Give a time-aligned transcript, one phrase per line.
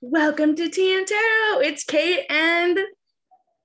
[0.00, 1.60] Welcome to Tea and Tarot.
[1.60, 2.78] It's Kate and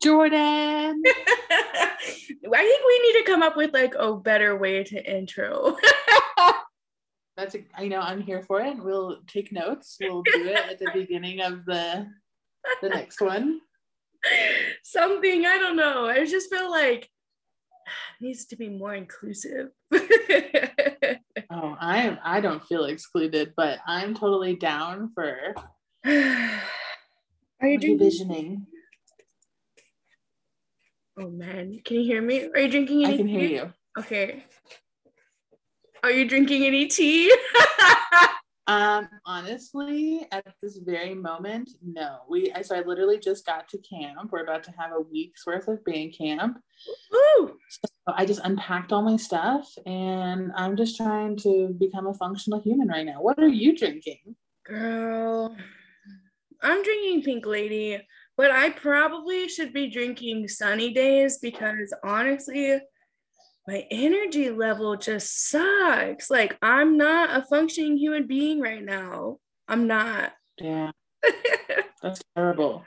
[0.01, 1.01] Jordan.
[1.05, 1.97] I
[2.39, 5.75] think we need to come up with like a better way to intro.
[7.37, 8.77] That's a, I know I'm here for it.
[8.77, 9.97] We'll take notes.
[9.99, 12.07] We'll do it at the beginning of the
[12.81, 13.59] the next one.
[14.83, 16.05] Something I don't know.
[16.05, 17.09] I just feel like
[18.19, 19.69] needs to be more inclusive.
[19.93, 25.53] oh, I am I don't feel excluded, but I'm totally down for
[26.05, 27.91] Are you drinking?
[27.91, 28.67] envisioning.
[31.19, 32.49] Oh man, can you hear me?
[32.55, 33.55] Are you drinking any I can hear tea?
[33.55, 33.73] you.
[33.99, 34.45] Okay.
[36.03, 37.35] Are you drinking any tea?
[38.71, 42.19] Um, honestly, at this very moment, no.
[42.29, 44.31] We I so I literally just got to camp.
[44.31, 46.57] We're about to have a week's worth of band camp.
[47.13, 47.57] Ooh.
[47.69, 52.61] So I just unpacked all my stuff and I'm just trying to become a functional
[52.61, 53.21] human right now.
[53.21, 54.37] What are you drinking?
[54.65, 55.53] Girl,
[56.61, 57.99] I'm drinking Pink Lady,
[58.37, 62.79] but I probably should be drinking Sunny Days because honestly,
[63.71, 66.29] my energy level just sucks.
[66.29, 69.37] Like, I'm not a functioning human being right now.
[69.65, 70.33] I'm not.
[70.57, 70.91] Yeah,
[72.03, 72.83] that's terrible.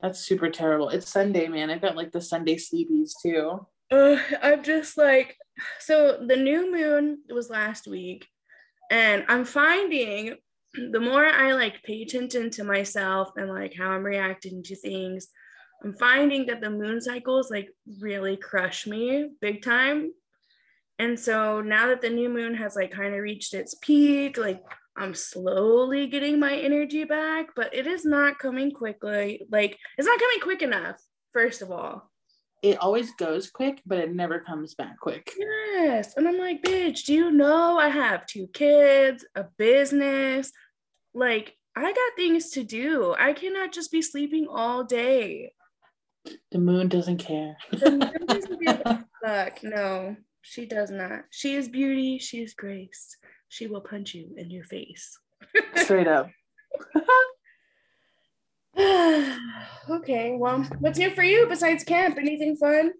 [0.00, 0.88] That's super terrible.
[0.88, 1.68] It's Sunday, man.
[1.68, 3.66] I've got like the Sunday sleepies too.
[3.90, 5.36] Uh, I'm just like,
[5.80, 8.26] so the new moon was last week,
[8.90, 10.36] and I'm finding
[10.74, 15.28] the more I like pay attention to myself and like how I'm reacting to things,
[15.84, 17.68] I'm finding that the moon cycles like
[18.00, 20.12] really crush me big time.
[20.98, 24.62] And so now that the new moon has like kind of reached its peak, like
[24.96, 29.46] I'm slowly getting my energy back, but it is not coming quickly.
[29.50, 31.00] Like it's not coming quick enough,
[31.32, 32.10] first of all.
[32.62, 35.32] It always goes quick, but it never comes back quick.
[35.36, 36.16] Yes.
[36.16, 40.52] And I'm like, bitch, do you know I have two kids, a business?
[41.12, 43.16] Like, I got things to do.
[43.18, 45.54] I cannot just be sleeping all day.
[46.52, 47.56] The moon doesn't care.
[47.72, 49.64] The moon doesn't give a fuck.
[49.64, 51.22] No, she does not.
[51.30, 52.18] She is beauty.
[52.18, 53.16] She is grace.
[53.48, 55.18] She will punch you in your face.
[55.76, 56.28] Straight up.
[58.78, 62.18] okay, well, what's new for you besides camp?
[62.18, 62.92] Anything fun?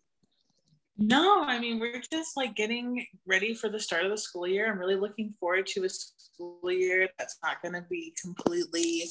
[0.99, 4.71] No, I mean, we're just like getting ready for the start of the school year.
[4.71, 9.05] I'm really looking forward to a school year that's not going to be completely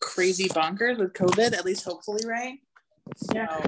[0.00, 2.58] crazy bonkers with COVID, at least hopefully, right?
[3.34, 3.66] Yeah.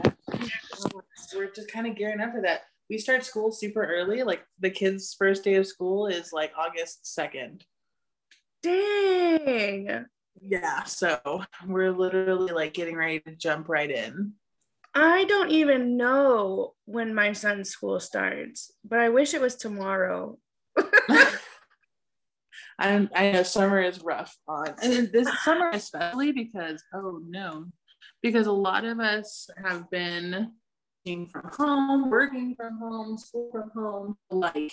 [0.74, 0.88] So
[1.36, 2.62] we're just kind of gearing up for that.
[2.90, 4.22] We start school super early.
[4.22, 7.62] Like the kids' first day of school is like August 2nd.
[8.62, 10.06] Dang.
[10.40, 10.84] Yeah.
[10.84, 14.34] So we're literally like getting ready to jump right in.
[14.94, 20.38] I don't even know when my son's school starts, but I wish it was tomorrow.
[22.78, 27.66] I I know summer is rough on and this summer especially because oh no,
[28.22, 30.52] because a lot of us have been
[31.04, 34.72] from home, working from home, school from home, like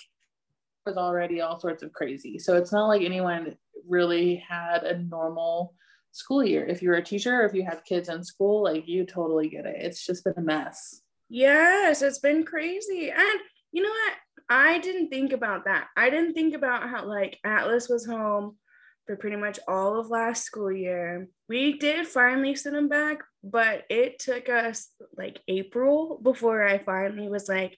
[0.86, 2.40] was already all sorts of crazy.
[2.40, 3.56] So it's not like anyone
[3.88, 5.74] really had a normal
[6.12, 6.66] school year.
[6.66, 9.66] If you're a teacher, or if you have kids in school, like you totally get
[9.66, 9.78] it.
[9.80, 11.02] It's just been a mess.
[11.30, 13.12] Yes, it's been crazy.
[13.12, 13.40] And
[13.72, 14.14] you know what?
[14.50, 15.88] I didn't think about that.
[15.96, 18.58] I didn't think about how like Atlas was home
[19.06, 21.28] for pretty much all of last school year.
[21.48, 27.30] We did finally send him back, but it took us like April before I finally
[27.30, 27.78] was like,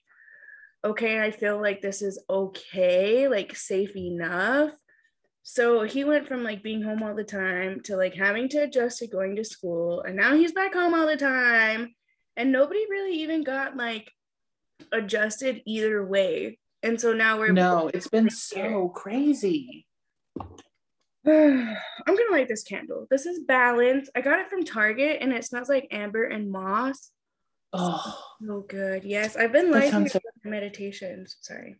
[0.84, 4.72] okay, I feel like this is okay, like safe enough.
[5.44, 8.98] So he went from like being home all the time to like having to adjust
[8.98, 10.02] to going to school.
[10.02, 11.94] And now he's back home all the time.
[12.36, 14.10] And nobody really even got like
[14.92, 16.58] adjusted either way.
[16.82, 19.86] And so now we're No, it's been so crazy.
[21.26, 23.06] I'm gonna light this candle.
[23.10, 24.10] This is balance.
[24.16, 27.10] I got it from Target and it smells like amber and moss.
[27.72, 29.04] Oh, So good.
[29.04, 31.36] Yes, I've been lighting so- meditations.
[31.40, 31.76] Sorry.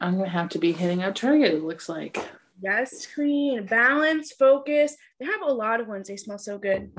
[0.00, 2.18] I'm gonna have to be hitting up Target, it looks like.
[2.60, 3.64] Yes, queen.
[3.66, 4.96] Balance, focus.
[5.20, 6.08] They have a lot of ones.
[6.08, 6.90] They smell so good.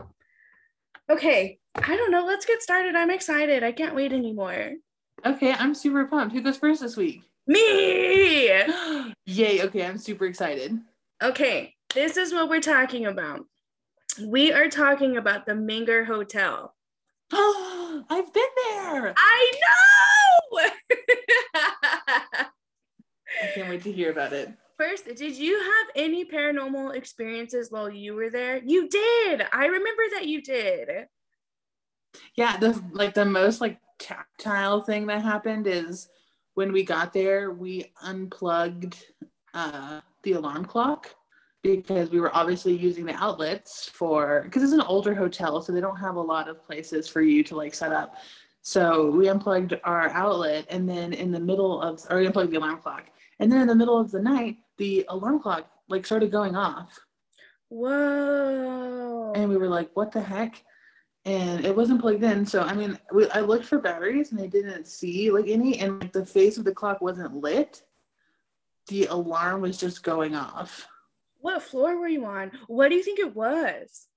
[1.09, 2.25] Okay, I don't know.
[2.25, 2.95] Let's get started.
[2.95, 3.63] I'm excited.
[3.63, 4.73] I can't wait anymore.
[5.25, 6.33] Okay, I'm super pumped.
[6.35, 7.21] Who goes first this week?
[7.47, 8.47] Me.
[9.25, 10.79] Yay, okay, I'm super excited.
[11.21, 13.41] Okay, this is what we're talking about.
[14.23, 16.75] We are talking about the Minger Hotel.
[17.31, 19.13] Oh, I've been there.
[19.17, 19.51] I
[20.53, 20.69] know.
[23.41, 24.53] I can't wait to hear about it.
[24.77, 28.61] First, did you have any paranormal experiences while you were there?
[28.63, 29.43] You did.
[29.51, 31.07] I remember that you did.
[32.35, 36.09] Yeah, the like the most like tactile thing that happened is
[36.53, 39.03] when we got there, we unplugged
[39.55, 41.15] uh, the alarm clock
[41.63, 45.81] because we were obviously using the outlets for because it's an older hotel, so they
[45.81, 48.15] don't have a lot of places for you to like set up.
[48.61, 52.57] So we unplugged our outlet, and then in the middle of, or we unplugged the
[52.57, 53.05] alarm clock,
[53.39, 56.99] and then in the middle of the night, the alarm clock like started going off.
[57.69, 59.31] Whoa!
[59.35, 60.63] And we were like, "What the heck?"
[61.23, 62.45] And it wasn't plugged in.
[62.45, 66.01] So I mean, we, I looked for batteries, and I didn't see like any, and
[66.01, 67.83] like the face of the clock wasn't lit.
[68.87, 70.87] The alarm was just going off.
[71.39, 72.51] What floor were you on?
[72.67, 74.07] What do you think it was?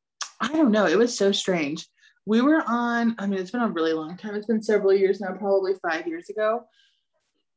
[0.40, 0.87] I don't know.
[0.87, 1.87] It was so strange.
[2.26, 4.34] We were on, I mean, it's been a really long time.
[4.34, 6.64] It's been several years now, probably five years ago.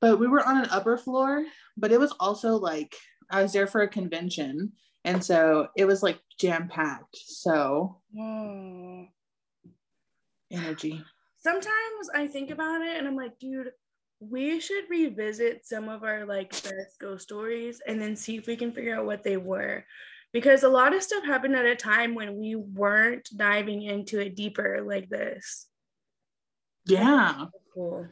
[0.02, 1.46] But we were on an upper floor,
[1.78, 2.96] but it was also like
[3.30, 4.74] I was there for a convention.
[5.06, 7.18] And so it was like jam packed.
[7.18, 9.04] So Hmm.
[10.52, 11.04] energy.
[11.38, 13.72] Sometimes I think about it and I'm like, dude,
[14.30, 18.56] we should revisit some of our like best ghost stories and then see if we
[18.56, 19.86] can figure out what they were.
[20.32, 24.36] Because a lot of stuff happened at a time when we weren't diving into it
[24.36, 25.68] deeper like this.
[26.86, 27.46] Yeah.
[27.74, 28.08] Cool.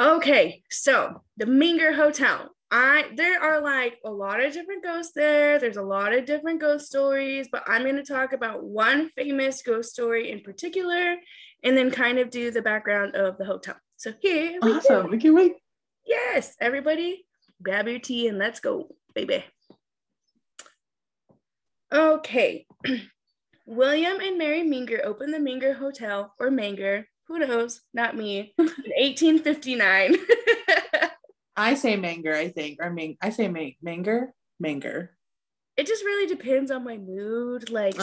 [0.00, 2.48] Okay, so the Minger Hotel.
[2.74, 5.58] I there are like a lot of different ghosts there.
[5.58, 9.60] There's a lot of different ghost stories, but I'm going to talk about one famous
[9.60, 11.16] ghost story in particular
[11.62, 13.76] and then kind of do the background of the hotel.
[14.02, 14.78] So here we go.
[14.78, 15.10] Awesome.
[15.12, 15.52] We can wait.
[16.04, 17.24] Yes, everybody,
[17.62, 19.44] grab your tea and let's go, baby.
[21.92, 22.66] Okay.
[23.66, 28.64] William and Mary Minger opened the Minger Hotel, or Manger, who knows, not me, in
[28.66, 30.16] 1859.
[31.56, 32.78] I say Manger, I think.
[32.82, 34.32] Or Ming I say Mang- Manger.
[34.58, 35.16] Manger.
[35.76, 37.70] it just really depends on my mood.
[37.70, 37.94] Like,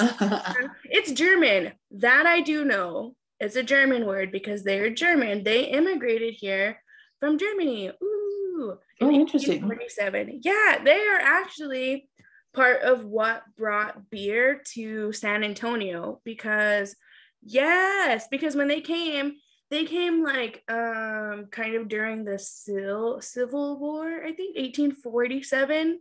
[0.86, 1.74] it's German.
[1.92, 3.16] That I do know.
[3.40, 5.44] It's a German word because they're German.
[5.44, 6.82] They immigrated here
[7.20, 7.90] from Germany.
[7.90, 8.78] Ooh.
[9.00, 9.62] in Oh, interesting.
[9.62, 10.42] 1847.
[10.44, 12.10] Yeah, they are actually
[12.54, 16.96] part of what brought beer to San Antonio because
[17.44, 19.34] yes, because when they came,
[19.70, 26.00] they came like um kind of during the civil civil war, I think 1847,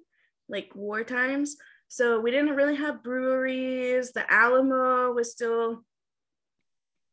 [0.49, 1.57] like war times.
[1.89, 4.13] So we didn't really have breweries.
[4.13, 5.85] The Alamo was still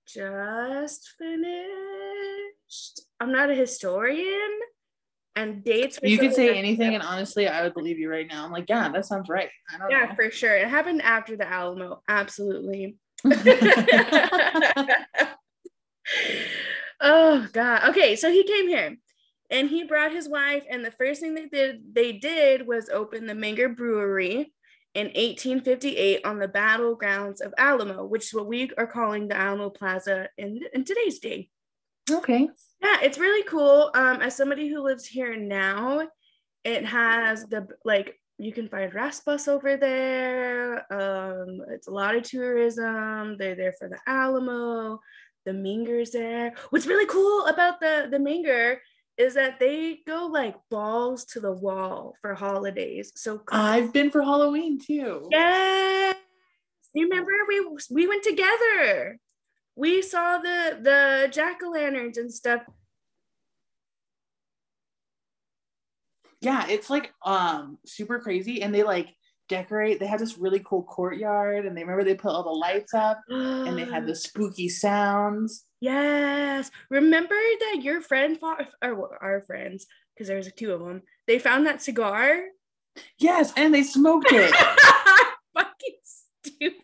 [0.08, 3.02] just finished.
[3.20, 4.60] I'm not a historian,
[5.36, 6.00] and dates.
[6.02, 8.46] you could say anything, and honestly, I would believe you right now.
[8.46, 9.50] I'm like, yeah, that sounds right.
[9.74, 10.16] I don't Yeah, know.
[10.16, 10.56] for sure.
[10.56, 12.02] It happened after the Alamo.
[12.08, 12.98] Absolutely.
[17.02, 17.90] oh God.
[17.90, 18.98] Okay, so he came here
[19.50, 23.26] and he brought his wife, and the first thing they did they did was open
[23.26, 24.54] the Menger Brewery
[24.96, 29.70] in 1858 on the battlegrounds of Alamo, which is what we are calling the Alamo
[29.70, 31.50] Plaza in, in today's day.
[32.10, 32.48] okay.
[32.82, 33.92] Yeah, it's really cool.
[33.94, 36.08] Um, as somebody who lives here now,
[36.64, 40.92] it has the like you can find Raspas over there.
[40.92, 43.38] Um, it's a lot of tourism.
[43.38, 45.00] They're there for the Alamo.
[45.46, 46.54] The Mingers there.
[46.70, 48.78] What's really cool about the the Minger
[49.18, 53.12] is that they go like balls to the wall for holidays.
[53.16, 55.28] So I've been for Halloween too.
[55.32, 56.16] Yes.
[56.94, 59.20] You remember we we went together.
[59.76, 62.62] We saw the the jack-o'-lanterns and stuff.
[66.42, 69.14] Yeah, it's like um super crazy, and they like
[69.50, 70.00] decorate.
[70.00, 73.20] They have this really cool courtyard, and they remember they put all the lights up,
[73.30, 75.64] and they had the spooky sounds.
[75.86, 76.72] Yes.
[76.90, 81.38] Remember that your friend fought or our friends, because there was two of them, they
[81.38, 82.42] found that cigar?
[83.20, 84.52] Yes, and they smoked it.
[85.54, 86.82] Fucking stupid.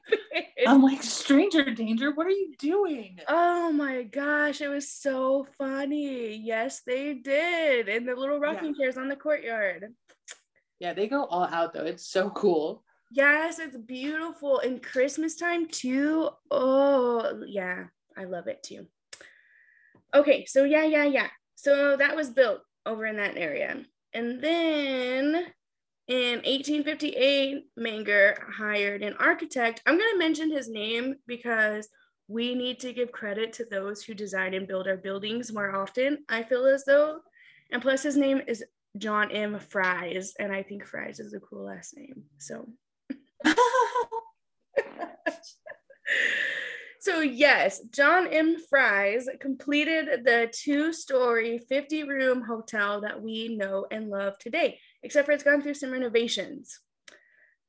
[0.68, 2.12] I'm like, stranger danger.
[2.12, 3.18] What are you doing?
[3.28, 6.36] Oh my gosh, it was so funny.
[6.36, 7.90] Yes, they did.
[7.90, 9.96] And the little rocking chairs on the courtyard.
[10.80, 11.86] Yeah, they go all out though.
[11.86, 12.84] It's so cool.
[13.10, 14.60] Yes, it's beautiful.
[14.60, 16.30] And Christmas time too.
[16.52, 17.86] Oh, yeah,
[18.18, 18.88] I love it too.
[20.14, 21.28] Okay, so yeah, yeah, yeah.
[21.56, 23.84] So that was built over in that area.
[24.14, 25.46] And then
[26.08, 29.82] in 1858, Manger hired an architect.
[29.86, 31.88] I'm going to mention his name because
[32.28, 36.20] we need to give credit to those who design and build our buildings more often.
[36.28, 37.20] I feel as though.
[37.72, 38.64] And plus, his name is
[38.98, 39.60] John M.
[39.60, 42.24] Fries, and I think Fries is a cool last name.
[42.38, 42.68] So
[47.02, 48.58] So, yes, John M.
[48.70, 55.26] Fries completed the two story, 50 room hotel that we know and love today, except
[55.26, 56.80] for it's gone through some renovations.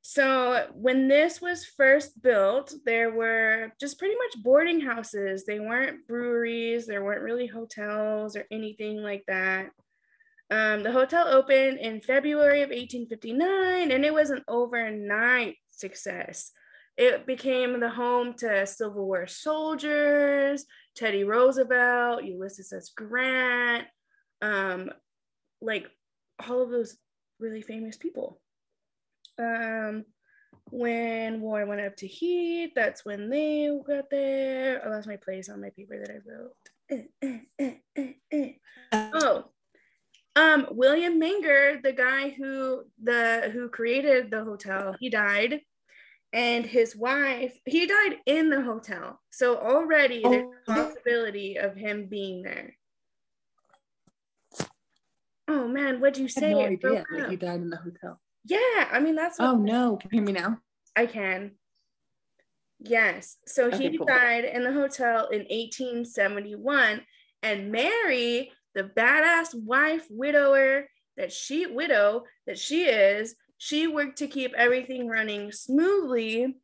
[0.03, 5.45] So when this was first built, there were just pretty much boarding houses.
[5.45, 9.71] They weren't breweries, there weren't really hotels or anything like that.
[10.51, 16.51] Um, the hotel opened in February of 1859 and it was an overnight success.
[16.97, 22.89] It became the home to Civil War soldiers, Teddy Roosevelt, Ulysses S.
[22.89, 23.87] Grant,
[24.41, 24.91] um,
[25.61, 25.87] like
[26.47, 26.97] all of those
[27.39, 28.39] really famous people.
[29.39, 30.05] Um,
[30.69, 34.85] when war went up to heat, that's when they got there.
[34.85, 36.53] I lost my place on my paper that I wrote.
[39.13, 39.45] oh,
[40.35, 45.61] um, William Menger, the guy who the who created the hotel, he died,
[46.33, 49.21] and his wife, he died in the hotel.
[49.29, 50.31] So already oh.
[50.31, 52.75] there's a possibility of him being there.
[55.47, 56.53] Oh man, what'd you say?
[56.53, 58.19] I had no idea that he died in the hotel.
[58.45, 59.39] Yeah, I mean that's.
[59.39, 59.97] oh no!
[59.97, 60.57] Can you hear me now?
[60.95, 61.51] I can.
[62.79, 63.37] Yes.
[63.45, 64.07] So okay, he cool.
[64.07, 67.01] died in the hotel in 1871,
[67.43, 70.87] and Mary, the badass wife widower
[71.17, 76.57] that she widow that she is, she worked to keep everything running smoothly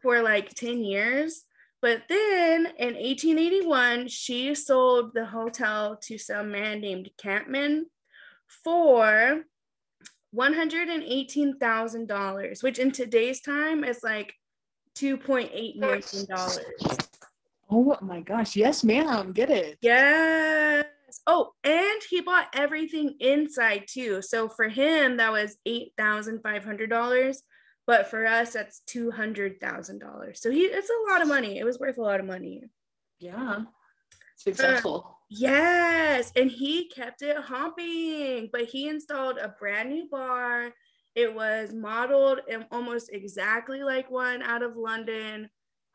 [0.00, 1.42] for like 10 years.
[1.82, 7.86] But then in 1881, she sold the hotel to some man named Kampmann
[8.46, 9.42] for
[10.36, 14.32] $118,000, which in today's time is like
[14.94, 16.26] $2.8 million.
[17.68, 18.54] Oh my gosh.
[18.54, 19.32] Yes, ma'am.
[19.32, 19.78] Get it.
[19.80, 20.84] Yes.
[21.32, 24.20] Oh, and he bought everything inside too.
[24.20, 27.36] So for him, that was $8,500.
[27.86, 30.36] But for us, that's $200,000.
[30.36, 31.60] So he it's a lot of money.
[31.60, 32.62] It was worth a lot of money.
[33.20, 33.62] Yeah.
[34.36, 35.04] Successful.
[35.06, 40.72] Uh, Yes, and he kept it hopping, but he installed a brand new bar.
[41.14, 45.48] It was modeled and almost exactly like one out of London.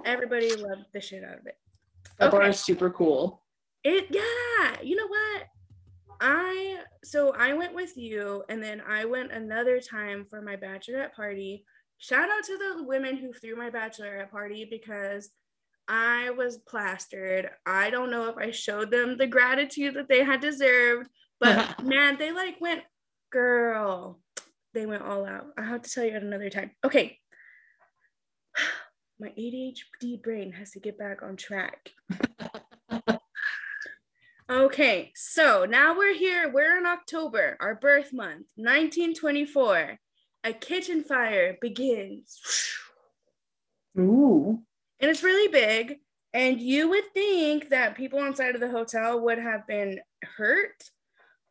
[0.05, 1.57] Everybody loved the shit out of it.
[2.17, 2.37] The okay.
[2.37, 3.41] bar is super cool.
[3.85, 5.43] It yeah, you know what?
[6.19, 11.13] I so I went with you and then I went another time for my bachelorette
[11.13, 11.65] party.
[11.99, 15.29] Shout out to the women who threw my bachelorette party because
[15.87, 17.51] I was plastered.
[17.67, 21.07] I don't know if I showed them the gratitude that they had deserved,
[21.39, 22.81] but man, they like went,
[23.31, 24.19] girl,
[24.73, 25.45] they went all out.
[25.59, 26.71] I have to tell you at another time.
[26.83, 27.19] Okay.
[29.19, 31.91] My ADHD brain has to get back on track.
[34.49, 36.51] okay, so now we're here.
[36.51, 39.99] We're in October, our birth month, 1924.
[40.43, 42.39] A kitchen fire begins.
[43.99, 44.61] Ooh
[44.99, 45.99] and it's really big.
[46.33, 49.99] And you would think that people inside of the hotel would have been
[50.37, 50.83] hurt.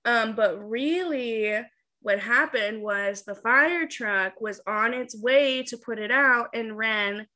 [0.05, 1.59] Um, but really,
[2.03, 6.77] what happened was the fire truck was on its way to put it out and
[6.77, 7.27] ran.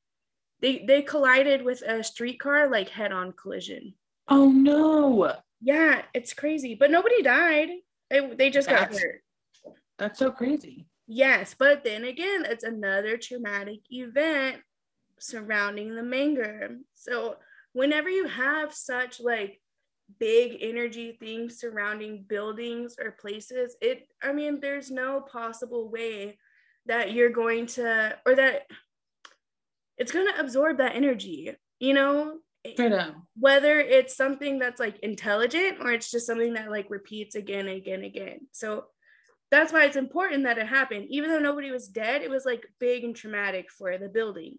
[0.60, 3.94] They, they collided with a streetcar, like head on collision.
[4.28, 5.34] Oh no.
[5.60, 6.74] Yeah, it's crazy.
[6.74, 7.68] But nobody died.
[8.10, 9.22] It, they just that's, got hurt.
[9.98, 10.86] That's so crazy.
[11.06, 14.58] Yes, but then again, it's another traumatic event
[15.18, 16.76] surrounding the Menger.
[16.94, 17.36] So
[17.72, 19.60] whenever you have such like
[20.20, 26.38] big energy things surrounding buildings or places, it I mean there's no possible way
[26.86, 28.66] that you're going to or that
[29.96, 32.38] it's going to absorb that energy, you know?
[33.38, 37.76] Whether it's something that's like intelligent or it's just something that like repeats again and
[37.76, 38.38] again and again.
[38.52, 38.84] So
[39.50, 41.06] that's why it's important that it happened.
[41.08, 44.58] Even though nobody was dead, it was like big and traumatic for the building.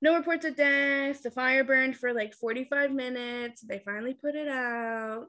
[0.00, 1.22] No reports of death.
[1.22, 3.62] The fire burned for like 45 minutes.
[3.62, 5.26] They finally put it out.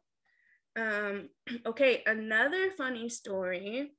[0.76, 1.30] Um,
[1.66, 3.92] okay, another funny story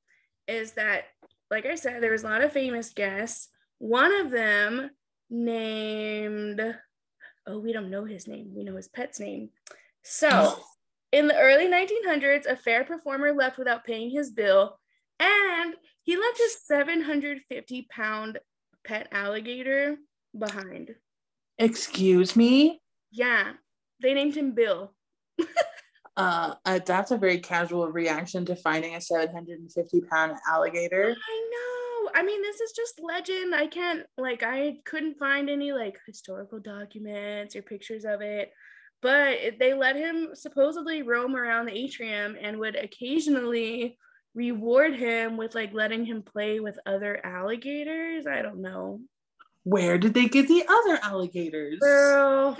[0.47, 1.05] is that,
[1.51, 3.49] like I said, there was a lot of famous guests.
[3.79, 4.91] One of them
[5.35, 6.61] named,
[7.47, 8.53] oh, we don't know his name.
[8.55, 9.51] We know his pet's name.
[10.03, 10.59] So,
[11.13, 14.79] in the early 1900s, a fair performer left without paying his bill,
[15.19, 18.39] and he left his 750 pound
[18.85, 19.97] pet alligator
[20.39, 20.95] behind.
[21.59, 22.81] Excuse me?
[23.11, 23.53] Yeah.
[24.03, 24.93] They named him Bill.
[26.17, 31.17] uh, uh, that's a very casual reaction to finding a 750 pound alligator.
[31.17, 31.74] I know.
[32.15, 33.55] I mean, this is just legend.
[33.55, 38.53] I can't, like, I couldn't find any, like, historical documents or pictures of it.
[39.03, 43.99] But they let him supposedly roam around the atrium and would occasionally
[44.35, 48.27] reward him with, like, letting him play with other alligators.
[48.27, 49.01] I don't know
[49.65, 51.79] where did they get the other alligators?
[51.81, 52.57] Girl,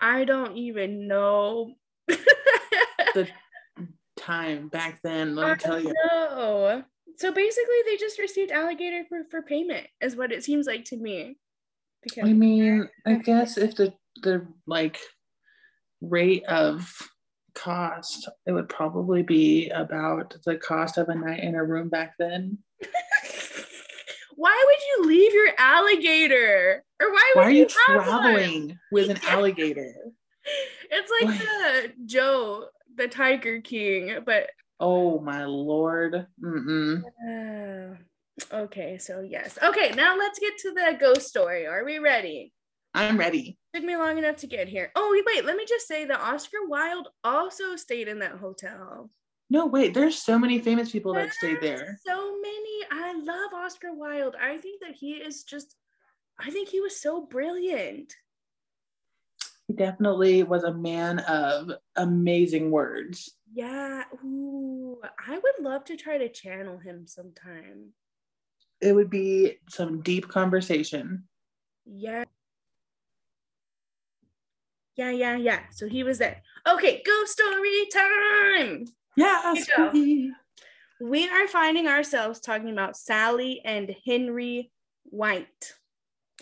[0.00, 1.74] I don't even know.
[2.08, 3.28] the
[4.16, 5.94] time back then, let me tell you.
[6.04, 6.84] No.
[7.16, 10.96] So basically they just received alligator for, for payment is what it seems like to
[10.96, 11.36] me.
[12.02, 14.98] Because i mean i guess if the the like
[16.00, 16.92] rate of
[17.54, 22.14] cost it would probably be about the cost of a night in a room back
[22.18, 22.58] then.
[24.34, 26.82] Why would you leave your alligator?
[27.00, 28.80] Or why, why are you traveling one?
[28.90, 29.94] with an alligator?
[30.90, 32.66] It's like the joe
[32.96, 34.50] the tiger king but
[34.80, 36.26] Oh my lord.
[36.42, 37.02] Mm-mm.
[37.28, 37.96] Uh,
[38.52, 39.58] okay, so yes.
[39.62, 41.66] Okay, now let's get to the ghost story.
[41.66, 42.52] Are we ready?
[42.94, 43.58] I'm ready.
[43.74, 44.90] Took me long enough to get here.
[44.94, 49.10] Oh, wait, let me just say that Oscar Wilde also stayed in that hotel.
[49.48, 51.98] No, wait, there's so many famous people there's that stayed there.
[52.06, 52.84] So many.
[52.90, 54.36] I love Oscar Wilde.
[54.40, 55.74] I think that he is just,
[56.38, 58.14] I think he was so brilliant.
[59.68, 63.30] He definitely was a man of amazing words.
[63.52, 64.04] Yeah.
[64.24, 67.92] Ooh, I would love to try to channel him sometime.
[68.80, 71.24] It would be some deep conversation.
[71.84, 72.24] Yeah.
[74.96, 75.60] Yeah, yeah, yeah.
[75.70, 76.42] So he was there.
[76.68, 78.86] Okay, ghost story time.
[79.16, 79.54] Yeah.
[81.00, 84.70] We are finding ourselves talking about Sally and Henry
[85.04, 85.72] White.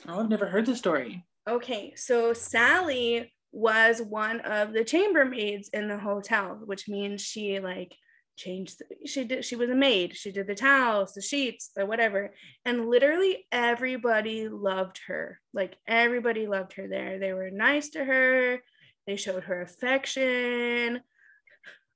[0.07, 1.25] Oh, I've never heard the story.
[1.49, 7.97] Okay, so Sally was one of the chambermaids in the hotel, which means she like
[8.37, 10.17] changed the, she did she was a maid.
[10.17, 12.33] She did the towels the sheets the whatever.
[12.65, 15.41] And literally everybody loved her.
[15.53, 17.19] Like everybody loved her there.
[17.19, 18.63] They were nice to her.
[19.07, 21.01] They showed her affection.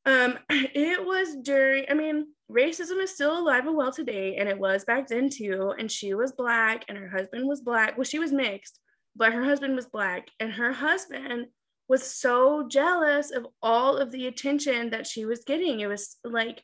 [0.05, 4.59] Um it was during i mean racism is still alive and well today and it
[4.59, 5.73] was back then too.
[5.79, 7.97] And she was black and her husband was black.
[7.97, 8.81] Well she was mixed
[9.17, 11.47] but her husband was black and her husband
[11.89, 15.81] was so jealous of all of the attention that she was getting.
[15.81, 16.63] It was like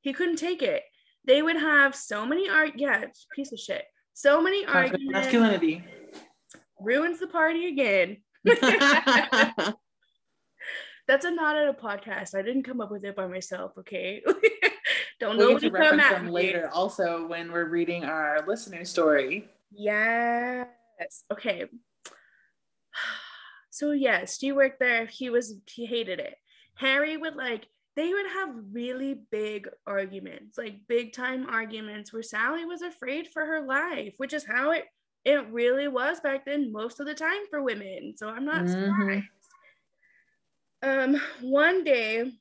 [0.00, 0.82] he couldn't take it.
[1.24, 3.84] They would have so many art yeah piece of shit.
[4.14, 5.12] So many arguments.
[5.12, 5.84] masculinity.
[6.80, 8.18] Ruins the party again.
[11.08, 12.34] That's a not at a podcast.
[12.34, 14.22] I didn't come up with it by myself okay?
[15.20, 19.48] Don't know we'll to reference them later also when we're reading our listener story.
[19.72, 20.66] Yes.
[21.32, 21.66] Okay
[23.76, 25.04] so yes, she worked there.
[25.04, 26.34] He was he hated it.
[26.76, 32.64] Harry would like they would have really big arguments, like big time arguments where Sally
[32.64, 34.86] was afraid for her life, which is how it
[35.26, 38.14] it really was back then most of the time for women.
[38.16, 38.82] So I'm not mm-hmm.
[38.82, 39.26] surprised.
[40.82, 42.32] Um one day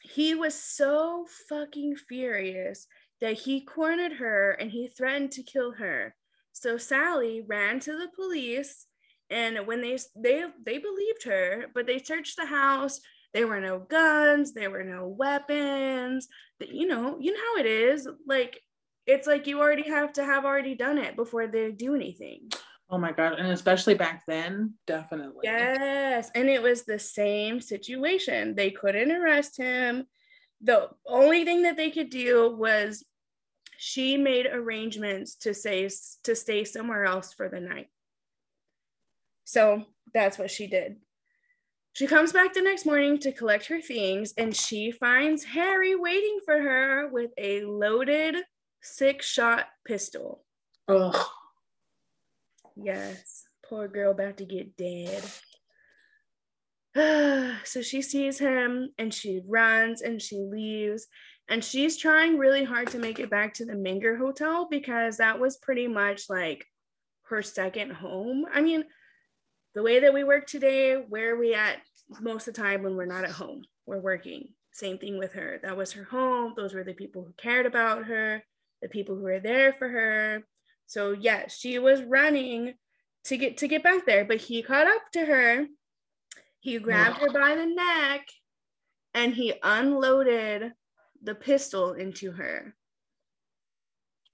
[0.00, 2.86] he was so fucking furious
[3.20, 6.14] that he cornered her and he threatened to kill her.
[6.52, 8.86] So Sally ran to the police
[9.32, 13.00] and when they they they believed her but they searched the house.
[13.34, 16.28] There were no guns there were no weapons.
[16.60, 18.06] That you know you know how it is.
[18.26, 18.60] Like
[19.06, 22.50] it's like you already have to have already done it before they do anything.
[22.90, 23.38] Oh my god.
[23.38, 25.40] And especially back then definitely.
[25.44, 26.30] Yes.
[26.34, 28.54] And it was the same situation.
[28.54, 30.04] They couldn't arrest him.
[30.60, 33.02] The only thing that they could do was
[33.78, 35.88] she made arrangements to say
[36.22, 37.88] to stay somewhere else for the night
[39.52, 39.84] so
[40.14, 40.96] that's what she did.
[41.92, 46.38] She comes back the next morning to collect her things and she finds Harry waiting
[46.46, 48.36] for her with a loaded
[48.80, 50.42] six shot pistol.
[50.88, 51.26] Ugh.
[52.76, 55.22] Yes, poor girl about to get dead.
[57.64, 61.08] so she sees him and she runs and she leaves
[61.50, 65.38] and she's trying really hard to make it back to the Menger Hotel because that
[65.38, 66.64] was pretty much like
[67.24, 68.46] her second home.
[68.50, 68.84] I mean,
[69.74, 71.78] the way that we work today, where are we at
[72.20, 73.62] most of the time when we're not at home?
[73.86, 74.48] We're working.
[74.72, 75.60] Same thing with her.
[75.62, 76.54] That was her home.
[76.56, 78.42] Those were the people who cared about her,
[78.80, 80.44] the people who were there for her.
[80.86, 82.74] So yes, she was running
[83.24, 85.66] to get to get back there, but he caught up to her.
[86.60, 88.26] He grabbed her by the neck
[89.14, 90.72] and he unloaded
[91.22, 92.74] the pistol into her.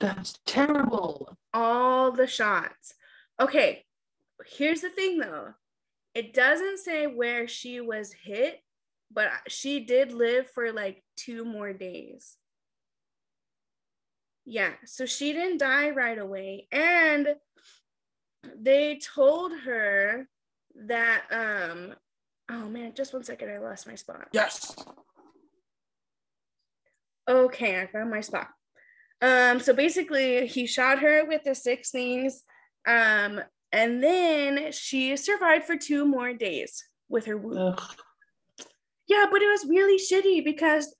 [0.01, 1.37] That's terrible.
[1.53, 2.95] All the shots.
[3.41, 3.85] Okay,
[4.47, 5.55] here's the thing though.
[6.15, 8.61] It doesn't say where she was hit
[9.13, 12.37] but she did live for like two more days.
[14.45, 16.69] Yeah so she didn't die right away.
[16.73, 17.29] And
[18.57, 20.29] they told her
[20.87, 21.95] that um
[22.51, 23.51] oh man just one second.
[23.51, 24.29] I lost my spot.
[24.33, 24.75] Yes.
[27.29, 28.49] Okay i found my spot.
[29.21, 32.43] Um so basically he shot her with the six things.
[32.87, 33.41] Um
[33.73, 37.79] and then she survived for two more days with her wound.
[37.79, 37.97] Ugh.
[39.07, 40.95] Yeah, but it was really shitty because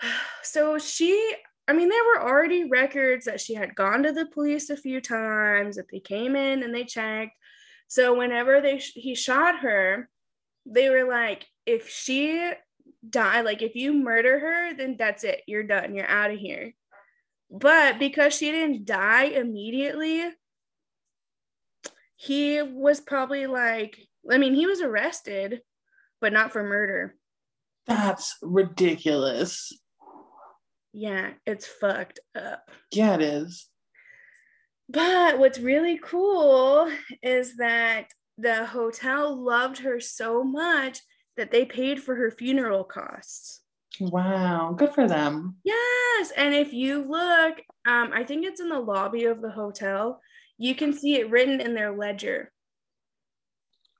[0.42, 1.34] so she
[1.68, 5.02] I mean, there were already records that she had gone to the police a few
[5.02, 7.32] times, that they came in and they checked.
[7.88, 10.08] So whenever they he shot her,
[10.64, 12.52] they were like, if she
[13.08, 15.42] die, like if you murder her, then that's it.
[15.46, 15.94] You're done.
[15.94, 16.74] You're out of here.
[17.50, 20.24] But because she didn't die immediately,
[22.18, 23.96] he was probably like,
[24.30, 25.62] I mean, he was arrested,
[26.20, 27.14] but not for murder.
[27.86, 29.72] That's ridiculous.
[30.92, 32.68] Yeah, it's fucked up.
[32.92, 33.68] Yeah, it is.
[34.88, 36.90] But what's really cool
[37.22, 40.98] is that the hotel loved her so much
[41.36, 43.60] that they paid for her funeral costs.
[44.00, 45.58] Wow, good for them.
[45.62, 50.20] Yes, and if you look, um, I think it's in the lobby of the hotel.
[50.58, 52.52] You can see it written in their ledger.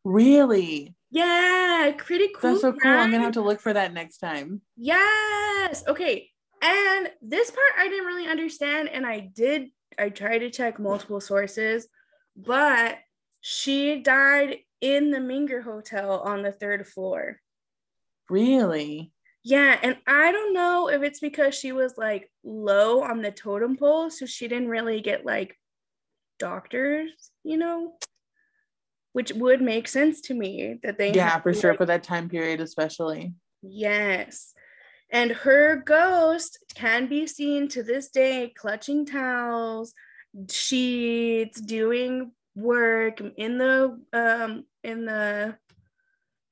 [0.05, 0.95] Really?
[1.11, 2.51] Yeah, pretty cool.
[2.51, 2.91] That's so cool.
[2.91, 3.01] Right?
[3.01, 4.61] I'm gonna have to look for that next time.
[4.77, 5.85] Yes.
[5.87, 6.31] Okay.
[6.61, 9.69] And this part I didn't really understand, and I did.
[9.99, 11.87] I tried to check multiple sources,
[12.37, 12.99] but
[13.41, 17.41] she died in the Menger Hotel on the third floor.
[18.29, 19.13] Really?
[19.45, 23.77] Yeah, and I don't know if it's because she was like low on the totem
[23.77, 25.57] pole, so she didn't really get like
[26.39, 27.11] doctors,
[27.45, 27.95] you know,
[29.13, 32.29] which would make sense to me that they yeah for sure like, for that time
[32.29, 33.35] period especially.
[33.63, 34.53] Yes,
[35.11, 39.95] and her ghost can be seen to this day clutching towels,
[40.51, 45.57] sheets, doing work in the um in the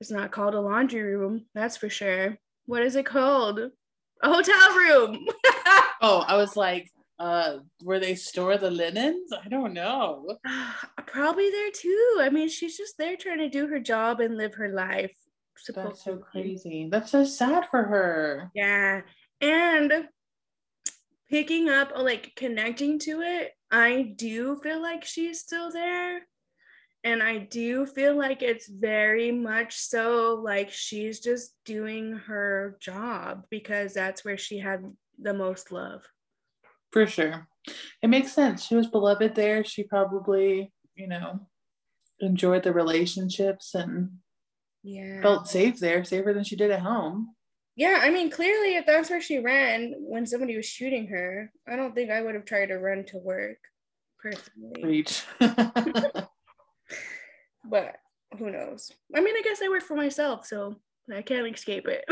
[0.01, 3.61] it's not called a laundry room, that's for sure what is it called?
[4.23, 5.27] A hotel room.
[6.03, 9.33] oh, I was like, uh, where they store the linens?
[9.33, 10.37] I don't know.
[11.07, 12.19] Probably there too.
[12.21, 15.17] I mean, she's just there trying to do her job and live her life.
[15.75, 16.89] That's so crazy.
[16.91, 18.51] That's so sad for her.
[18.55, 19.03] Yeah.
[19.41, 20.09] And
[21.31, 26.21] picking up, like connecting to it, I do feel like she's still there.
[27.05, 33.45] And I do feel like it's very much so like she's just doing her job
[33.49, 34.85] because that's where she had
[35.21, 36.03] the most love.
[36.93, 37.49] For sure.
[38.03, 38.65] It makes sense.
[38.65, 39.65] She was beloved there.
[39.65, 41.41] She probably, you know,
[42.21, 44.11] enjoyed the relationships and
[44.83, 47.35] yeah felt safe there, safer than she did at home.
[47.77, 51.77] Yeah, I mean, clearly, if that's where she ran when somebody was shooting her, I
[51.77, 53.59] don't think I would have tried to run to work
[54.19, 54.83] personally.
[54.83, 55.25] Reach.
[55.39, 56.31] but
[58.39, 58.91] who knows?
[59.15, 60.77] I mean, I guess I work for myself, so
[61.15, 62.05] I can't escape it.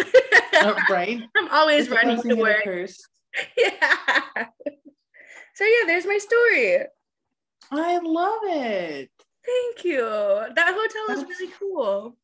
[0.54, 1.22] oh, right.
[1.36, 2.66] I'm always it's running to work.
[3.56, 4.46] Yeah.
[5.54, 6.78] So yeah, there's my story.
[7.70, 9.10] I love it.
[9.46, 10.00] Thank you.
[10.00, 12.16] That hotel that's, is really cool.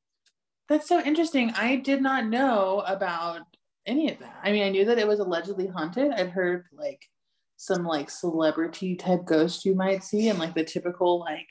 [0.69, 1.53] That's so interesting.
[1.57, 3.43] I did not know about
[3.87, 4.41] any of that.
[4.43, 6.13] I mean, I knew that it was allegedly haunted.
[6.13, 7.03] I'd heard like
[7.57, 11.49] some like celebrity type ghosts you might see and like the typical like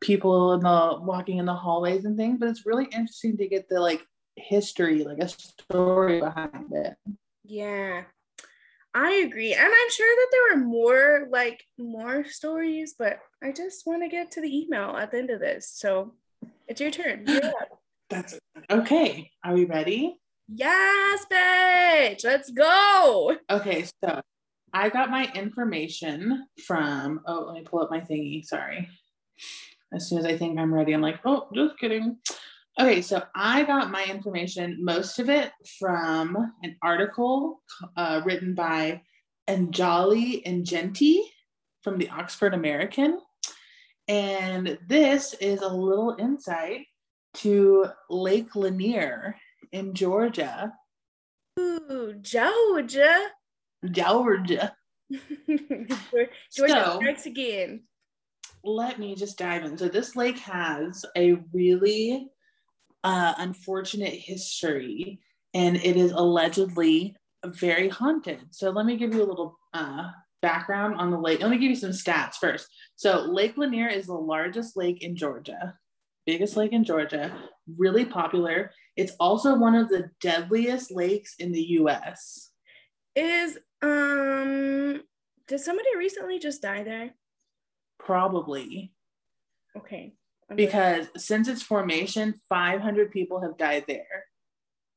[0.00, 3.68] people in the walking in the hallways and things, but it's really interesting to get
[3.68, 4.02] the like
[4.36, 6.94] history, like a story behind it.
[7.44, 8.04] Yeah.
[8.94, 9.52] I agree.
[9.52, 14.08] And I'm sure that there were more like more stories, but I just want to
[14.08, 15.68] get to the email at the end of this.
[15.74, 16.14] So
[16.68, 17.26] it's your turn.
[17.28, 17.52] Yeah.
[18.10, 18.38] That's
[18.70, 19.30] okay.
[19.42, 20.20] Are we ready?
[20.46, 22.22] Yes, bitch.
[22.22, 23.34] Let's go.
[23.50, 24.20] Okay, so
[24.72, 28.44] I got my information from oh, let me pull up my thingy.
[28.44, 28.88] Sorry
[29.94, 32.18] as soon as I think I'm ready, I'm like, oh, just kidding.
[32.78, 37.62] Okay, so I got my information, most of it from an article
[37.96, 39.02] uh, written by
[39.48, 41.20] Anjali Enjeti
[41.82, 43.20] from the Oxford American.
[44.08, 46.86] And this is a little insight
[47.34, 49.36] to Lake Lanier
[49.70, 50.72] in Georgia.
[51.60, 53.20] Ooh, Georgia.
[53.88, 54.74] Georgia.
[55.46, 57.84] Georgia so, strikes again
[58.64, 59.76] let me just dive in.
[59.76, 62.30] So this lake has a really
[63.04, 65.20] uh, unfortunate history,
[65.52, 67.14] and it is allegedly
[67.44, 68.40] very haunted.
[68.50, 70.10] So let me give you a little uh,
[70.42, 71.40] background on the lake.
[71.40, 72.66] Let me give you some stats first.
[72.96, 75.74] So Lake Lanier is the largest lake in Georgia,
[76.26, 77.32] biggest lake in Georgia,
[77.76, 78.72] really popular.
[78.96, 82.50] It's also one of the deadliest lakes in the U.S.
[83.14, 85.02] Is um,
[85.46, 87.10] did somebody recently just die there?
[87.98, 88.92] Probably.
[89.76, 90.14] Okay.
[90.54, 94.24] Because since its formation, 500 people have died there.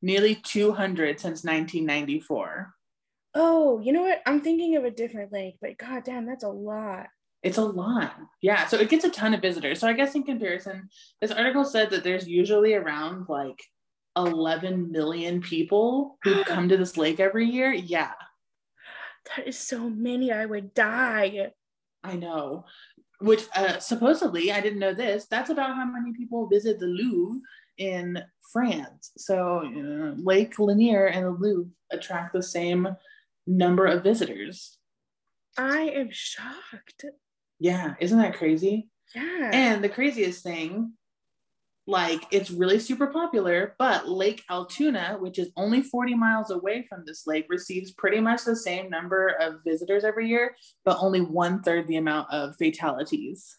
[0.02, 2.74] Nearly 200 since 1994.
[3.34, 4.22] Oh, you know what?
[4.26, 7.08] I'm thinking of a different lake, but god damn, that's a lot.
[7.44, 8.16] It's a lot.
[8.42, 8.66] Yeah.
[8.68, 9.80] So it gets a ton of visitors.
[9.80, 10.90] So I guess in comparison,
[11.22, 13.60] this article said that there's usually around like
[14.18, 17.72] 11 million people who come to this lake every year.
[17.72, 18.14] Yeah.
[19.36, 20.32] That is so many.
[20.32, 21.52] I would die.
[22.04, 22.66] I know.
[23.20, 25.26] Which uh, supposedly, I didn't know this.
[25.26, 27.40] That's about how many people visit the Louvre
[27.78, 29.12] in France.
[29.18, 32.88] So uh, Lake Lanier and the Louvre attract the same
[33.48, 34.78] number of visitors.
[35.58, 37.06] I am shocked.
[37.60, 38.90] Yeah, isn't that crazy?
[39.16, 39.50] Yeah.
[39.52, 40.94] And the craziest thing,
[41.88, 47.04] like it's really super popular, but Lake Allatoona, which is only 40 miles away from
[47.06, 51.64] this lake, receives pretty much the same number of visitors every year, but only one
[51.64, 53.58] third the amount of fatalities.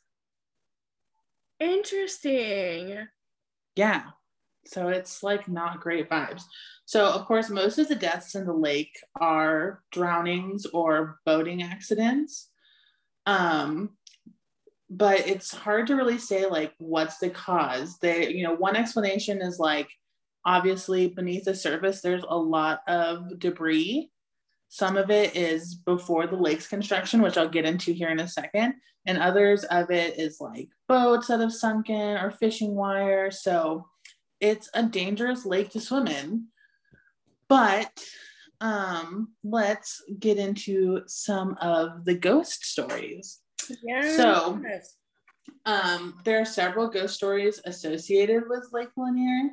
[1.58, 3.08] Interesting.
[3.74, 4.02] Yeah.
[4.66, 6.42] So it's like not great vibes.
[6.84, 12.50] So, of course, most of the deaths in the lake are drownings or boating accidents.
[13.24, 13.90] Um,
[14.90, 17.98] but it's hard to really say like what's the cause.
[17.98, 19.88] They, you know, one explanation is like
[20.44, 24.10] obviously beneath the surface there's a lot of debris.
[24.70, 28.28] Some of it is before the lake's construction, which I'll get into here in a
[28.28, 28.74] second,
[29.06, 33.30] and others of it is like boats that have sunken or fishing wire.
[33.30, 33.86] So
[34.40, 36.46] it's a dangerous lake to swim in.
[37.48, 38.04] But
[38.60, 43.40] um, let's get into some of the ghost stories.
[43.82, 44.16] Yeah.
[44.16, 44.60] So,
[45.64, 49.50] um, there are several ghost stories associated with Lake Lanier,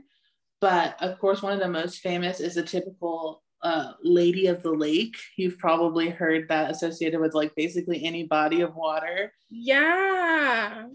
[0.62, 4.71] but of course, one of the most famous is the typical uh, Lady of the
[4.71, 5.15] Lake.
[5.38, 9.34] You've probably heard that associated with like basically any body of water.
[9.49, 10.88] Yeah.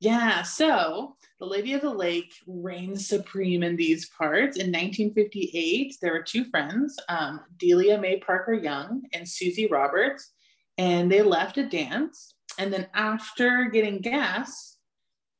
[0.00, 0.42] Yeah.
[0.42, 4.56] So the Lady of the Lake reigns supreme in these parts.
[4.56, 10.32] In 1958, there were two friends, um, Delia Mae Parker Young and Susie Roberts,
[10.78, 14.76] and they left a dance and then after getting gas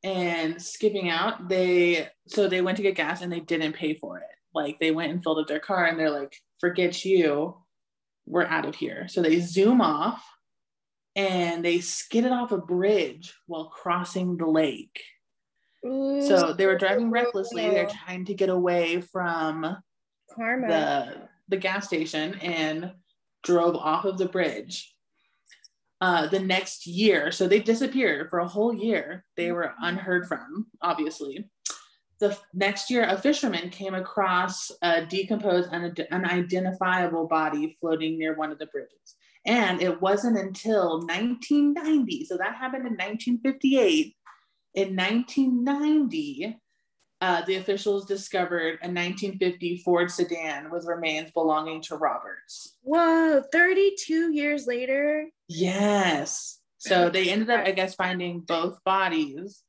[0.02, 4.18] and skipping out, they so they went to get gas and they didn't pay for
[4.18, 4.24] it.
[4.54, 7.56] Like they went and filled up their car and they're like, forget you,
[8.26, 9.08] we're out of here.
[9.08, 10.24] So they zoom off
[11.16, 15.02] and they skidded off a bridge while crossing the lake.
[15.86, 16.22] Ooh.
[16.22, 17.68] So they were driving recklessly.
[17.68, 19.76] They're trying to get away from
[20.34, 20.68] Karma.
[20.68, 22.92] the the gas station and
[23.42, 24.93] drove off of the bridge
[26.04, 27.32] uh, the next year.
[27.32, 29.24] So they disappeared for a whole year.
[29.38, 29.84] They were mm-hmm.
[29.84, 31.48] unheard from, obviously.
[32.20, 38.52] The next year, a fisherman came across a decomposed, un- unidentifiable body floating near one
[38.52, 39.16] of the bridges.
[39.46, 44.14] And it wasn't until 1990, so that happened in 1958.
[44.74, 46.58] In 1990,
[47.24, 52.76] uh, the officials discovered a 1950 Ford sedan with remains belonging to Roberts.
[52.82, 55.30] Whoa, 32 years later?
[55.48, 56.60] Yes.
[56.76, 59.62] So they ended up, I guess, finding both bodies,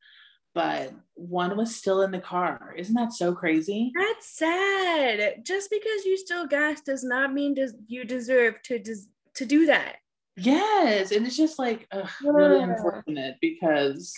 [0.54, 2.76] but one was still in the car.
[2.78, 3.94] Isn't that so crazy?
[3.98, 5.46] That's sad.
[5.46, 9.66] Just because you still gas does not mean des- you deserve to des- to do
[9.68, 9.96] that.
[10.36, 14.14] Yes, and it's just like ugh, really unfortunate because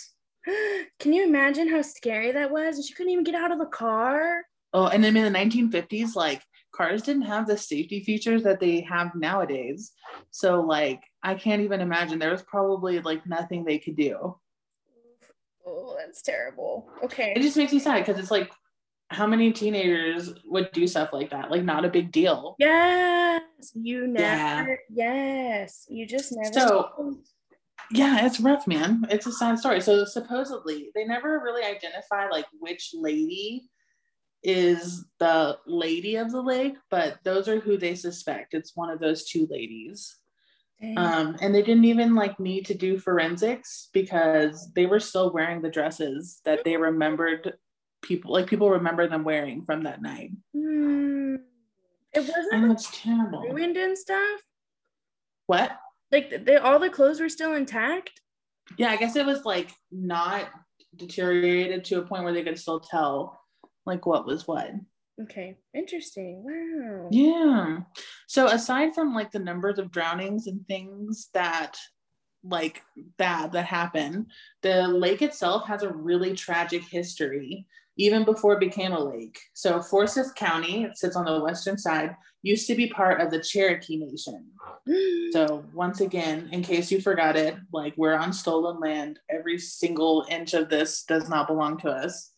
[0.98, 2.76] Can you imagine how scary that was?
[2.76, 4.42] And she couldn't even get out of the car.
[4.72, 6.42] Oh, and then in the 1950s, like
[6.74, 9.92] cars didn't have the safety features that they have nowadays.
[10.30, 12.18] So, like, I can't even imagine.
[12.18, 14.36] There was probably like nothing they could do.
[15.66, 16.88] Oh, that's terrible.
[17.02, 17.32] Okay.
[17.36, 18.50] It just makes me sad because it's like,
[19.10, 21.50] how many teenagers would do stuff like that?
[21.50, 22.56] Like, not a big deal.
[22.58, 23.42] Yes.
[23.74, 24.80] You never.
[24.90, 25.06] Yeah.
[25.06, 25.86] Yes.
[25.88, 26.52] You just never.
[26.52, 26.90] So,
[27.90, 29.06] yeah, it's rough, man.
[29.10, 29.80] It's a sad story.
[29.80, 33.68] So supposedly they never really identify like which lady
[34.42, 38.54] is the lady of the lake, but those are who they suspect.
[38.54, 40.16] It's one of those two ladies.
[40.96, 45.60] Um, and they didn't even like need to do forensics because they were still wearing
[45.60, 47.54] the dresses that they remembered
[48.00, 50.30] people like people remember them wearing from that night.
[50.54, 51.40] Mm.
[52.12, 53.42] It wasn't and it's terrible.
[53.42, 54.40] Ruined and stuff.
[55.46, 55.76] What?
[56.10, 58.20] Like they all the clothes were still intact.
[58.76, 60.48] Yeah, I guess it was like not
[60.96, 63.40] deteriorated to a point where they could still tell
[63.86, 64.70] like what was what.
[65.20, 66.44] Okay, interesting.
[66.44, 67.08] Wow.
[67.10, 67.78] Yeah.
[68.28, 71.76] So aside from like the numbers of drownings and things that
[72.44, 72.82] like
[73.18, 74.26] bad that happen,
[74.62, 77.66] the lake itself has a really tragic history
[77.98, 79.38] even before it became a lake.
[79.54, 83.40] So Forsyth County, it sits on the western side, used to be part of the
[83.40, 84.46] Cherokee Nation.
[85.32, 89.18] so once again, in case you forgot it, like we're on stolen land.
[89.28, 92.32] Every single inch of this does not belong to us.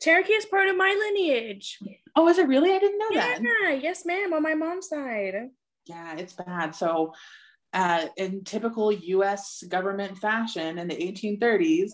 [0.00, 1.78] Cherokee is part of my lineage.
[2.16, 2.72] Oh, is it really?
[2.72, 3.42] I didn't know yeah, that.
[3.42, 5.50] Yeah, yes, ma'am, on my mom's side.
[5.86, 6.74] Yeah, it's bad.
[6.74, 7.12] So
[7.72, 11.90] uh, in typical US government fashion in the 1830s,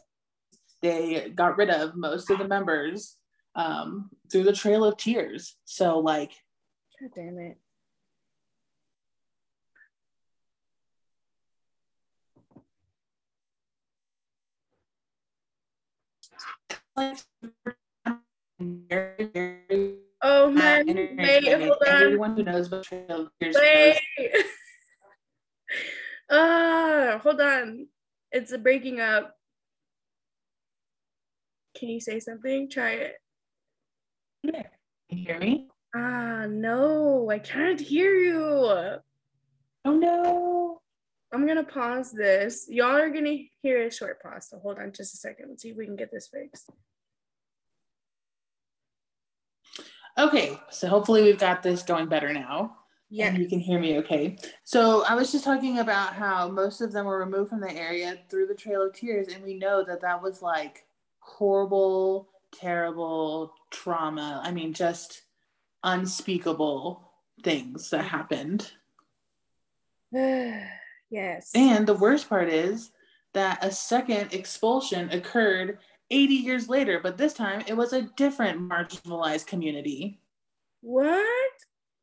[0.83, 3.17] they got rid of most of the members
[3.55, 5.57] um, through the Trail of Tears.
[5.65, 6.33] So like,
[7.01, 7.59] God damn it.
[20.23, 20.83] Oh uh, my!
[20.87, 22.03] Wait, hold on.
[22.03, 23.57] Everyone who knows about Trail of Tears.
[23.59, 24.01] Wait.
[26.29, 27.87] Uh, hold on.
[28.33, 29.36] It's breaking up.
[31.77, 32.71] Can you say something?
[32.71, 33.17] Try it.
[34.45, 35.69] Can you hear me?
[35.95, 38.37] Ah, no, I can't hear you.
[38.37, 39.01] Oh
[39.85, 40.81] no.
[41.33, 42.67] I'm gonna pause this.
[42.69, 44.49] Y'all are gonna hear a short pause.
[44.49, 45.47] So hold on just a second.
[45.51, 46.71] Let's see if we can get this fixed.
[50.19, 52.77] Okay, so hopefully we've got this going better now.
[53.11, 53.29] Yeah.
[53.29, 54.39] And you can hear me okay.
[54.65, 58.19] So I was just talking about how most of them were removed from the area
[58.31, 60.86] through the Trail of Tears, and we know that that was like
[61.27, 64.41] horrible, terrible trauma.
[64.43, 65.23] I mean, just
[65.83, 67.11] unspeakable
[67.43, 68.73] things that happened.
[70.13, 71.51] yes.
[71.55, 72.91] And the worst part is
[73.35, 75.79] that a second expulsion occurred
[76.11, 80.21] 80 years later, but this time it was a different marginalized community.
[80.81, 81.53] what?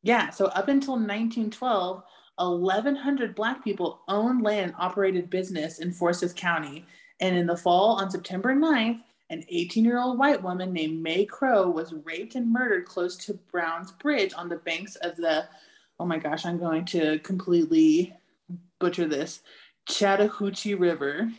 [0.05, 2.03] Yeah, so up until 1912,
[2.36, 6.86] 1,100 Black people owned land operated business in Forsyth County.
[7.21, 9.01] And in the fall, on September 9th,
[9.33, 13.33] an 18 year old white woman named Mae Crow was raped and murdered close to
[13.51, 15.45] Brown's Bridge on the banks of the,
[15.99, 18.13] oh my gosh, I'm going to completely
[18.79, 19.41] butcher this,
[19.87, 21.31] Chattahoochee River.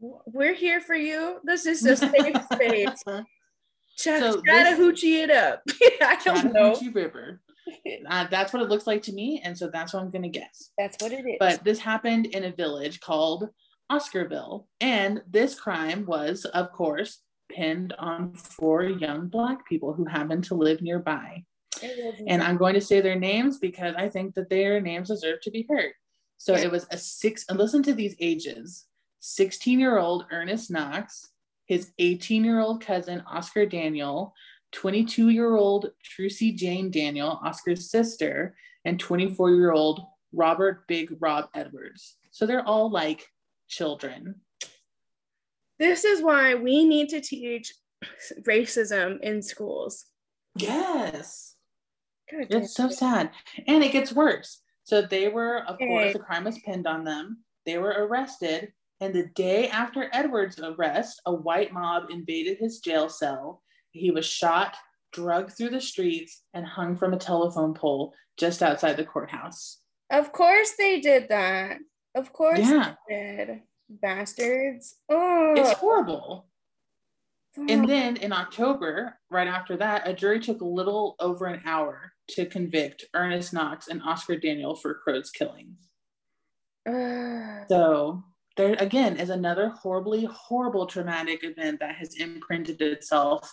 [0.00, 1.38] We're here for you.
[1.44, 3.02] This is a safe space.
[3.02, 5.62] Ch- So this- Chattahoochee it up.
[6.02, 6.72] I don't know.
[6.74, 7.40] Chattahoochee River.
[8.08, 10.28] Uh, that's what it looks like to me, and so that's what I'm going to
[10.28, 10.70] guess.
[10.76, 11.36] That's what it is.
[11.38, 13.48] But this happened in a village called
[13.90, 14.66] Oscarville.
[14.80, 17.18] And this crime was, of course,
[17.50, 21.44] pinned on four young Black people who happened to live nearby.
[22.26, 25.50] And I'm going to say their names because I think that their names deserve to
[25.50, 25.92] be heard.
[26.36, 28.86] So it was a six, and listen to these ages
[29.20, 31.28] 16 year old Ernest Knox,
[31.66, 34.32] his 18 year old cousin Oscar Daniel,
[34.72, 40.00] 22 year old Trussie Jane Daniel, Oscar's sister, and 24 year old
[40.32, 42.16] Robert Big Rob Edwards.
[42.30, 43.26] So they're all like
[43.70, 44.40] children.
[45.78, 47.72] this is why we need to teach
[48.42, 50.04] racism in schools.
[50.56, 51.54] Yes.
[52.30, 53.30] God It's so sad.
[53.66, 54.60] And it gets worse.
[54.84, 55.86] So they were, of Okay.
[55.86, 57.44] course, the crime was pinned on them.
[57.64, 58.72] They were arrested.
[59.00, 63.62] And the day after Edward's arrest, a white mob invaded his jail cell.
[63.92, 64.76] He was shot,
[65.12, 69.78] drugged through the streets, and hung from a telephone pole just outside the courthouse.
[70.10, 71.78] Of course they did that.
[72.14, 72.94] Of course Yeah.
[73.88, 74.96] Bastards.
[75.08, 75.54] Oh.
[75.56, 76.46] It's horrible.
[77.56, 82.12] And then in October, right after that, a jury took a little over an hour
[82.30, 85.88] to convict Ernest Knox and Oscar Daniel for Crow's killings.
[86.88, 87.64] Ugh.
[87.68, 88.22] So
[88.56, 93.52] there again is another horribly, horrible traumatic event that has imprinted itself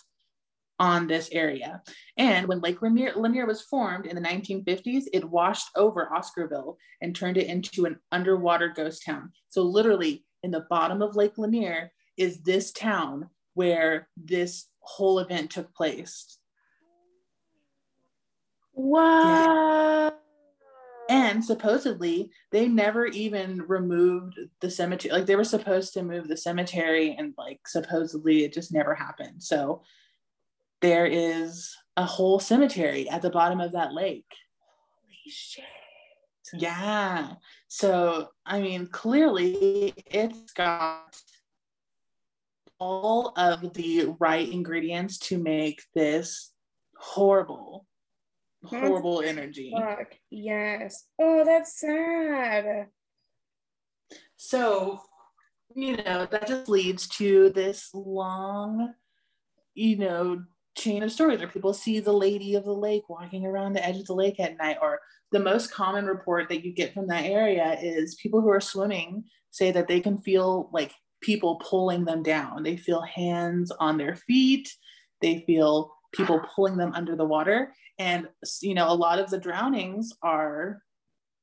[0.78, 1.82] on this area.
[2.16, 7.14] And when Lake Lanier, Lanier was formed in the 1950s, it washed over Oscarville and
[7.14, 9.32] turned it into an underwater ghost town.
[9.48, 15.50] So literally in the bottom of Lake Lanier is this town where this whole event
[15.50, 16.38] took place.
[18.74, 20.12] wow.
[21.10, 25.12] And supposedly, they never even removed the cemetery.
[25.12, 29.42] Like they were supposed to move the cemetery, and like supposedly it just never happened.
[29.42, 29.82] So
[30.80, 34.30] there is a whole cemetery at the bottom of that lake.
[35.02, 35.64] Holy shit.
[36.54, 37.34] Yeah.
[37.68, 41.16] So, I mean, clearly it's got
[42.78, 46.52] all of the right ingredients to make this
[46.96, 47.86] horrible,
[48.62, 49.72] That's horrible energy.
[49.76, 50.14] Fuck.
[50.30, 51.04] Yes.
[51.18, 52.86] Oh, that's sad.
[54.36, 55.00] So,
[55.74, 58.94] you know, that just leads to this long,
[59.74, 60.42] you know,
[60.78, 63.98] chain of stories where people see the lady of the lake walking around the edge
[63.98, 64.78] of the lake at night.
[64.80, 65.00] Or
[65.32, 69.24] the most common report that you get from that area is people who are swimming
[69.50, 72.62] say that they can feel like people pulling them down.
[72.62, 74.72] They feel hands on their feet,
[75.20, 77.74] they feel people pulling them under the water.
[77.98, 78.28] And,
[78.62, 80.82] you know, a lot of the drownings are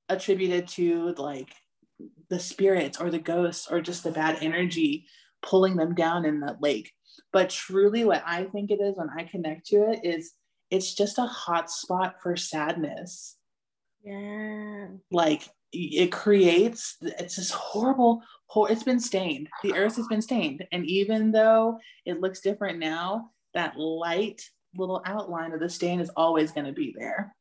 [0.09, 1.49] attributed to like
[2.29, 5.05] the spirits or the ghosts or just the bad energy
[5.41, 6.91] pulling them down in that lake.
[7.31, 10.31] But truly, what I think it is when I connect to it is
[10.69, 13.37] it's just a hot spot for sadness.
[14.03, 14.87] Yeah.
[15.11, 19.49] Like it creates, it's this horrible, hor- it's been stained.
[19.63, 20.65] The earth has been stained.
[20.71, 24.41] And even though it looks different now, that light
[24.77, 27.35] little outline of the stain is always going to be there.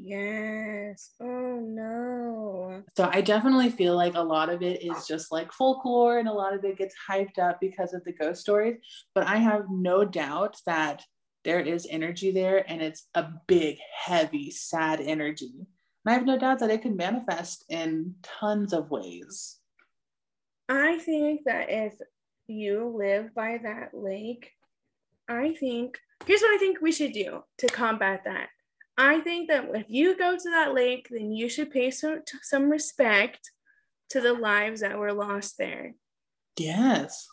[0.00, 1.10] Yes.
[1.20, 2.84] Oh no.
[2.96, 6.32] So I definitely feel like a lot of it is just like folklore and a
[6.32, 8.76] lot of it gets hyped up because of the ghost stories.
[9.14, 11.02] But I have no doubt that
[11.44, 15.52] there is energy there and it's a big, heavy, sad energy.
[15.56, 15.66] And
[16.06, 19.58] I have no doubt that it can manifest in tons of ways.
[20.68, 21.94] I think that if
[22.46, 24.52] you live by that lake,
[25.28, 28.48] I think here's what I think we should do to combat that.
[28.98, 32.68] I think that if you go to that lake, then you should pay some some
[32.68, 33.52] respect
[34.10, 35.94] to the lives that were lost there.
[36.58, 37.28] Yes.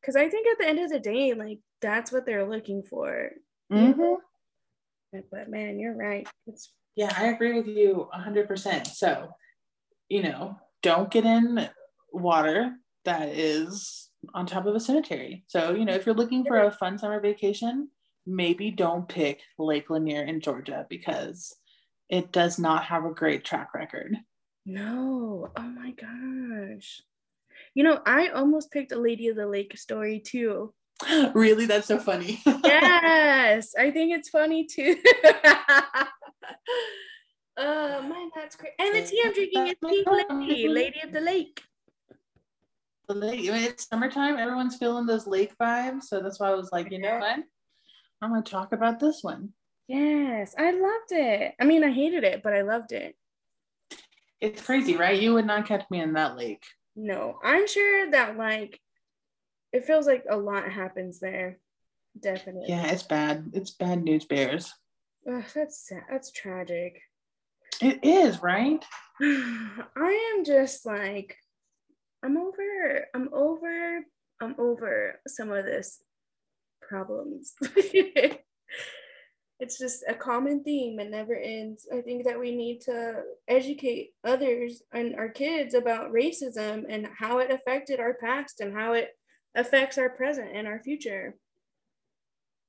[0.00, 3.30] Because I think at the end of the day, like that's what they're looking for.
[3.72, 4.14] Mm-hmm.
[5.30, 6.26] But man, you're right.
[6.46, 8.86] It's yeah, I agree with you 100%.
[8.88, 9.30] So,
[10.08, 11.68] you know, don't get in
[12.12, 12.72] water
[13.04, 15.44] that is on top of a cemetery.
[15.46, 17.88] So, you know, if you're looking for a fun summer vacation,
[18.26, 21.54] maybe don't pick Lake Lanier in Georgia because
[22.08, 24.16] it does not have a great track record.
[24.66, 25.50] No.
[25.56, 27.02] Oh my gosh.
[27.74, 30.72] You know, I almost picked a Lady of the Lake story too.
[31.34, 31.66] really?
[31.66, 32.40] That's so funny.
[32.64, 33.74] yes.
[33.78, 34.96] I think it's funny too.
[37.56, 38.72] Oh man, that's great.
[38.78, 41.62] And the tea I'm drinking is Pink Lady, Lady of the Lake.
[43.08, 43.50] The lake.
[43.50, 44.38] I mean, it's summertime.
[44.38, 46.04] Everyone's feeling those lake vibes.
[46.04, 47.40] So that's why I was like, you know what?
[48.22, 49.52] I'm going to talk about this one.
[49.88, 51.54] Yes, I loved it.
[51.60, 53.16] I mean, I hated it, but I loved it.
[54.40, 55.20] It's crazy, right?
[55.20, 56.62] You would not catch me in that lake.
[56.94, 58.80] No, I'm sure that like
[59.72, 61.58] it feels like a lot happens there.
[62.18, 62.66] Definitely.
[62.68, 63.50] Yeah, it's bad.
[63.54, 64.72] It's bad news bears.
[65.28, 66.02] Ugh, that's sad.
[66.10, 67.00] That's tragic.
[67.80, 68.84] It is, right?
[69.22, 71.36] I am just like,
[72.24, 74.00] I'm over, I'm over,
[74.40, 76.00] I'm over some of this
[76.92, 77.54] problems.
[79.60, 81.88] it's just a common theme and never ends.
[81.92, 87.38] I think that we need to educate others and our kids about racism and how
[87.38, 89.08] it affected our past and how it
[89.54, 91.36] affects our present and our future.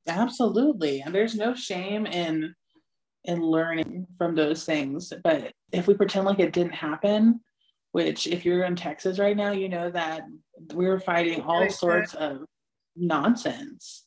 [0.07, 1.01] Absolutely.
[1.01, 2.55] And there's no shame in
[3.26, 5.13] in learning from those things.
[5.24, 7.39] But if we pretend like it didn't happen,
[7.93, 10.24] which if you're in Texas right now, you know that
[10.74, 12.39] we're fighting all sorts of
[12.95, 14.02] nonsense.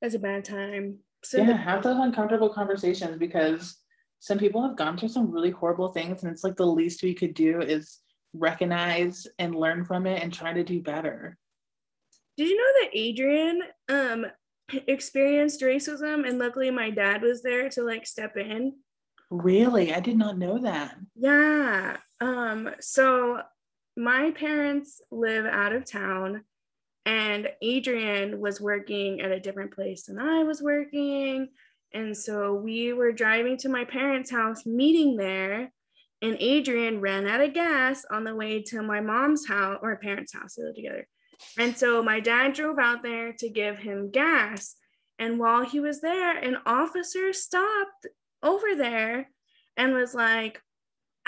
[0.00, 0.98] That's a bad time.
[1.22, 3.76] So yeah, have those uncomfortable conversations because
[4.20, 7.14] some people have gone through some really horrible things, and it's like the least we
[7.14, 7.98] could do is
[8.32, 11.36] recognize and learn from it and try to do better.
[12.36, 14.26] Did you know that Adrian um
[14.86, 18.74] experienced racism and luckily my dad was there to like step in?
[19.30, 19.92] Really?
[19.92, 20.96] I did not know that.
[21.16, 21.96] Yeah.
[22.20, 23.40] Um so
[23.96, 26.44] my parents live out of town
[27.06, 31.48] and Adrian was working at a different place than I was working.
[31.92, 35.72] And so we were driving to my parents' house, meeting there,
[36.22, 40.34] and Adrian ran out of gas on the way to my mom's house or parents'
[40.34, 40.54] house.
[40.54, 41.08] They live together.
[41.58, 44.76] And so my dad drove out there to give him gas.
[45.18, 48.06] And while he was there, an officer stopped
[48.42, 49.30] over there
[49.76, 50.60] and was like,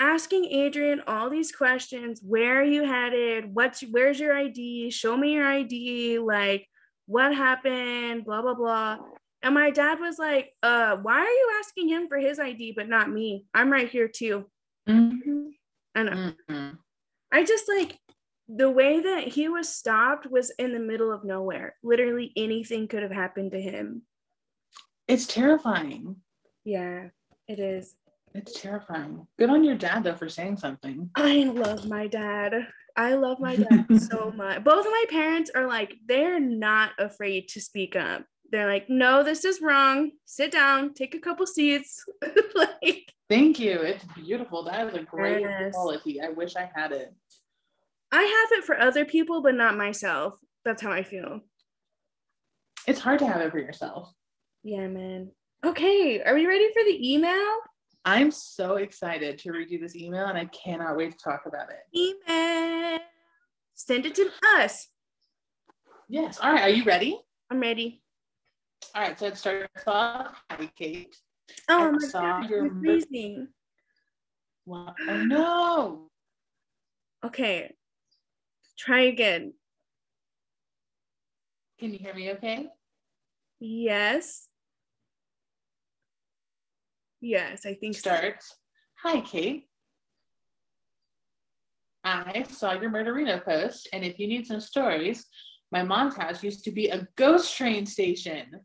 [0.03, 2.21] asking Adrian all these questions.
[2.21, 3.55] Where are you headed?
[3.55, 4.91] What's where's your ID?
[4.91, 6.19] Show me your ID.
[6.19, 6.67] Like,
[7.05, 8.25] what happened?
[8.25, 8.97] Blah blah blah.
[9.41, 12.89] And my dad was like, uh, why are you asking him for his ID but
[12.89, 13.45] not me?
[13.53, 14.45] I'm right here too.
[14.87, 15.47] Mm-hmm.
[15.95, 16.11] I know.
[16.11, 16.75] Mm-hmm.
[17.31, 17.97] I just like
[18.47, 21.75] the way that he was stopped was in the middle of nowhere.
[21.81, 24.03] Literally anything could have happened to him.
[25.07, 26.17] It's terrifying.
[26.65, 27.09] Yeah,
[27.47, 27.95] it is.
[28.33, 29.27] It's terrifying.
[29.37, 31.09] Good on your dad though for saying something.
[31.15, 32.67] I love my dad.
[32.95, 34.63] I love my dad so much.
[34.63, 38.25] Both of my parents are like, they're not afraid to speak up.
[38.51, 40.11] They're like, no, this is wrong.
[40.25, 42.03] Sit down, take a couple seats.
[42.55, 43.79] like Thank you.
[43.79, 44.63] It's beautiful.
[44.63, 45.73] That is a great yes.
[45.73, 46.21] quality.
[46.21, 47.13] I wish I had it.
[48.11, 50.35] I have it for other people, but not myself.
[50.65, 51.41] That's how I feel.
[52.85, 54.13] It's hard to have it for yourself.
[54.63, 55.31] Yeah, man.
[55.65, 57.57] Okay, are we ready for the email?
[58.05, 61.69] I'm so excited to read you this email and I cannot wait to talk about
[61.69, 61.97] it.
[61.97, 62.99] Email.
[63.75, 64.89] Send it to us.
[66.09, 66.39] Yes.
[66.41, 66.63] All right.
[66.63, 67.19] Are you ready?
[67.49, 68.03] I'm ready.
[68.93, 69.17] All right.
[69.17, 70.41] So it starts off.
[70.51, 71.15] Hi, Kate.
[71.69, 73.47] Oh I my god, you're freezing.
[74.65, 74.95] What?
[75.07, 76.09] Oh no.
[77.25, 77.73] Okay.
[78.77, 79.53] Try again.
[81.79, 82.67] Can you hear me okay?
[83.59, 84.47] Yes.
[87.23, 88.49] Yes, I think starts.
[88.49, 88.55] So.
[89.03, 89.69] Hi, Kate.
[92.03, 95.25] I saw your Murderino post, and if you need some stories,
[95.71, 98.59] my mom's house used to be a ghost train station.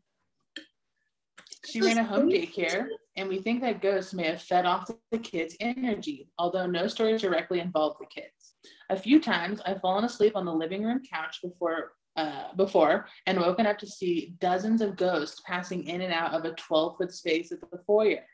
[1.65, 5.17] She ran a home daycare and we think that ghosts may have fed off the
[5.17, 8.55] kids' energy, although no stories directly involve the kids.
[8.89, 13.39] A few times I've fallen asleep on the living room couch before uh, before and
[13.39, 17.13] woken up to see dozens of ghosts passing in and out of a 12 foot
[17.13, 18.25] space at the foyer.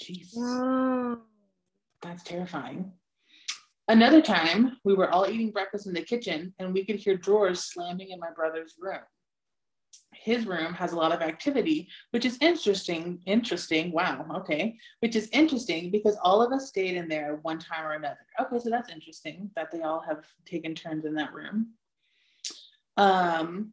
[0.00, 1.18] Jeez.
[2.02, 2.92] That's terrifying.
[3.88, 7.64] Another time, we were all eating breakfast in the kitchen and we could hear drawers
[7.64, 9.00] slamming in my brother's room.
[10.12, 13.20] His room has a lot of activity, which is interesting.
[13.26, 13.92] Interesting.
[13.92, 14.26] Wow.
[14.34, 14.76] Okay.
[15.00, 18.18] Which is interesting because all of us stayed in there one time or another.
[18.40, 18.58] Okay.
[18.58, 21.74] So that's interesting that they all have taken turns in that room.
[22.96, 23.72] Um,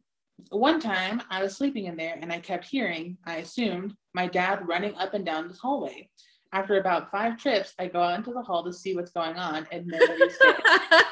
[0.50, 4.66] one time I was sleeping in there and I kept hearing, I assumed, my dad
[4.66, 6.08] running up and down this hallway.
[6.52, 9.66] After about five trips, I go out into the hall to see what's going on
[9.72, 10.56] and nobody's there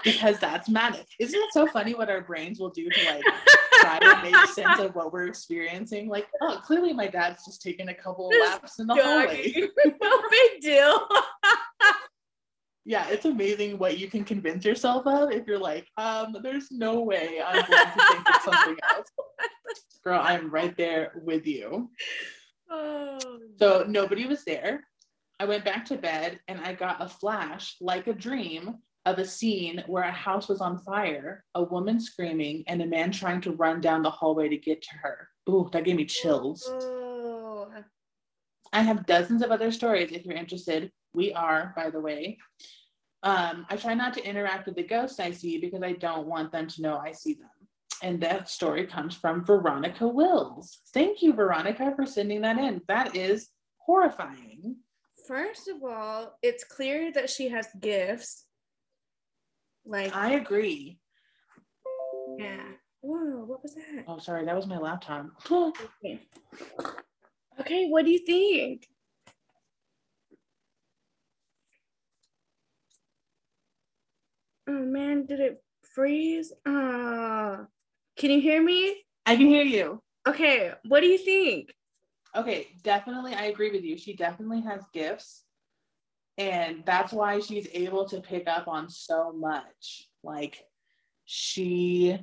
[0.04, 1.06] because that's manic.
[1.18, 3.24] Isn't it so funny what our brains will do to like
[3.80, 6.08] try to make sense of what we're experiencing?
[6.08, 9.52] Like, oh, clearly my dad's just taking a couple of laps in the hallway.
[10.00, 11.08] no big deal.
[12.85, 17.01] Yeah, it's amazing what you can convince yourself of if you're like, um, there's no
[17.01, 19.09] way I'm going to think it's something else.
[20.05, 21.91] Girl, I'm right there with you.
[22.70, 23.18] Oh.
[23.59, 24.85] So nobody was there.
[25.39, 29.24] I went back to bed and I got a flash, like a dream, of a
[29.24, 33.53] scene where a house was on fire, a woman screaming, and a man trying to
[33.53, 35.28] run down the hallway to get to her.
[35.49, 36.68] Ooh, that gave me chills.
[36.68, 37.01] Oh.
[38.72, 40.90] I have dozens of other stories if you're interested.
[41.14, 42.38] We are, by the way.
[43.22, 46.50] Um, I try not to interact with the ghosts I see because I don't want
[46.50, 47.48] them to know I see them.
[48.02, 50.80] And that story comes from Veronica Wills.
[50.92, 52.80] Thank you, Veronica, for sending that in.
[52.88, 54.76] That is horrifying.
[55.28, 58.46] First of all, it's clear that she has gifts.
[59.84, 60.98] Like I agree.
[62.38, 62.64] Yeah.
[63.02, 64.04] Whoa, what was that?
[64.08, 65.26] Oh, sorry, that was my laptop.
[65.50, 66.20] okay.
[67.61, 68.86] okay, what do you think?
[74.68, 75.62] Oh man, did it
[75.94, 76.53] freeze?
[76.64, 77.64] Uh,
[78.16, 79.05] can you hear me?
[79.26, 80.03] I can hear you.
[80.26, 81.72] Okay, what do you think?
[82.34, 83.98] okay, definitely, I agree with you.
[83.98, 85.44] She definitely has gifts.
[86.38, 90.09] And that's why she's able to pick up on so much.
[90.22, 90.64] Like,
[91.26, 92.18] she,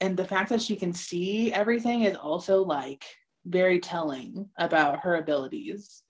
[0.00, 3.04] and the fact that she can see everything is also like
[3.44, 6.02] very telling about her abilities.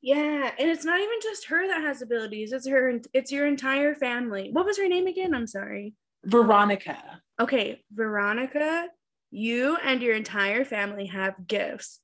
[0.00, 2.52] Yeah, and it's not even just her that has abilities.
[2.52, 4.50] It's her it's your entire family.
[4.52, 5.34] What was her name again?
[5.34, 5.94] I'm sorry.
[6.24, 7.22] Veronica.
[7.40, 8.88] Okay, Veronica
[9.32, 11.98] you and your entire family have gifts.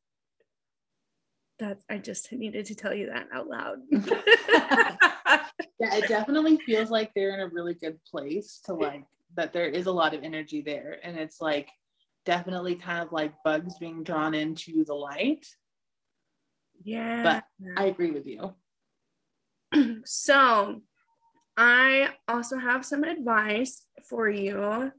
[1.58, 3.78] That I just needed to tell you that out loud.
[3.90, 9.04] yeah, it definitely feels like they're in a really good place to like
[9.36, 10.98] that there is a lot of energy there.
[11.02, 11.68] And it's like
[12.28, 15.46] definitely kind of like bugs being drawn into the light.
[16.84, 17.22] Yeah.
[17.22, 17.44] But
[17.76, 18.54] I agree with you.
[20.04, 20.82] so
[21.56, 24.92] I also have some advice for you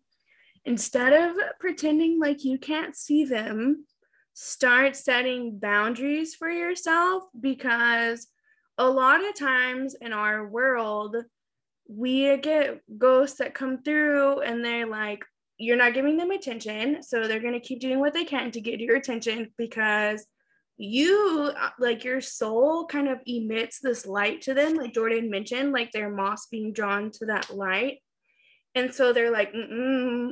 [0.66, 3.86] Instead of pretending like you can't see them,
[4.34, 8.28] start setting boundaries for yourself because
[8.78, 11.16] a lot of times in our world,
[11.88, 15.24] we get ghosts that come through and they're like,
[15.60, 17.04] you're not giving them attention.
[17.04, 20.26] So they're going to keep doing what they can to get your attention because
[20.78, 25.74] you, uh, like your soul, kind of emits this light to them, like Jordan mentioned,
[25.74, 27.98] like their moss being drawn to that light.
[28.74, 29.54] And so they're like,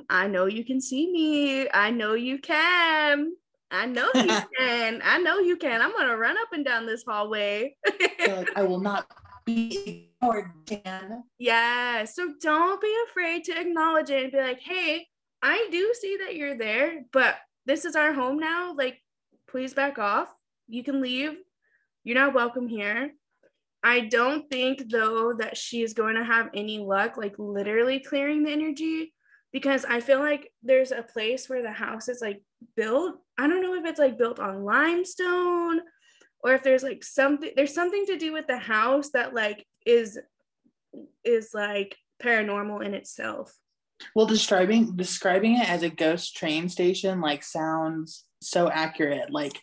[0.09, 1.69] I know you can see me.
[1.69, 3.33] I know you can.
[3.69, 5.01] I know you can.
[5.03, 5.81] I know you can.
[5.81, 7.75] I'm gonna run up and down this hallway.
[8.25, 9.11] like, I will not
[9.45, 11.23] be ignored, Dan.
[11.37, 12.05] Yeah.
[12.05, 15.07] So don't be afraid to acknowledge it and be like, hey,
[15.47, 18.75] I do see that you're there, but this is our home now.
[18.75, 19.01] Like,
[19.47, 20.27] please back off.
[20.67, 21.37] You can leave.
[22.03, 23.13] You're not welcome here.
[23.81, 28.51] I don't think though that she's going to have any luck like literally clearing the
[28.51, 29.13] energy
[29.53, 32.41] because I feel like there's a place where the house is like
[32.75, 33.15] built.
[33.37, 35.79] I don't know if it's like built on limestone
[36.41, 40.19] or if there's like something there's something to do with the house that like is
[41.23, 43.55] is like paranormal in itself.
[44.15, 49.31] Well, describing describing it as a ghost train station like sounds so accurate.
[49.31, 49.59] Like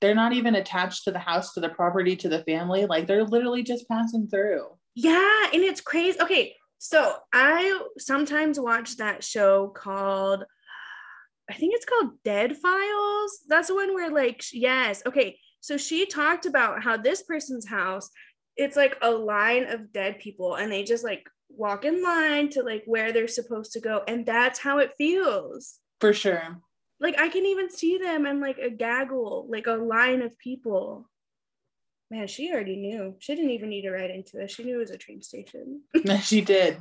[0.00, 2.86] they're not even attached to the house, to the property, to the family.
[2.86, 4.66] Like they're literally just passing through.
[4.94, 6.20] Yeah, and it's crazy.
[6.20, 10.44] Okay, so I sometimes watch that show called
[11.50, 13.38] I think it's called Dead Files.
[13.48, 15.38] That's the one where like yes, okay.
[15.60, 18.10] So she talked about how this person's house
[18.58, 22.62] it's like a line of dead people and they just like walk in line to
[22.62, 25.78] like where they're supposed to go and that's how it feels.
[26.00, 26.60] For sure.
[27.00, 31.08] Like I can even see them and like a gaggle, like a line of people.
[32.10, 33.16] Man, she already knew.
[33.18, 34.50] She didn't even need to ride into it.
[34.50, 35.82] She knew it was a train station.
[36.22, 36.78] she did.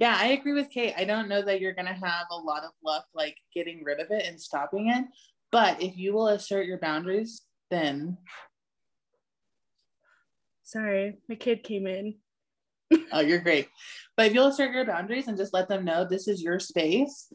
[0.00, 0.94] Yeah, I agree with Kate.
[0.96, 4.08] I don't know that you're gonna have a lot of luck like getting rid of
[4.10, 5.04] it and stopping it.
[5.52, 8.18] But if you will assert your boundaries, then
[10.64, 12.16] sorry, my kid came in.
[13.12, 13.68] Oh, you're great.
[14.16, 17.32] But if you'll assert your boundaries and just let them know this is your space,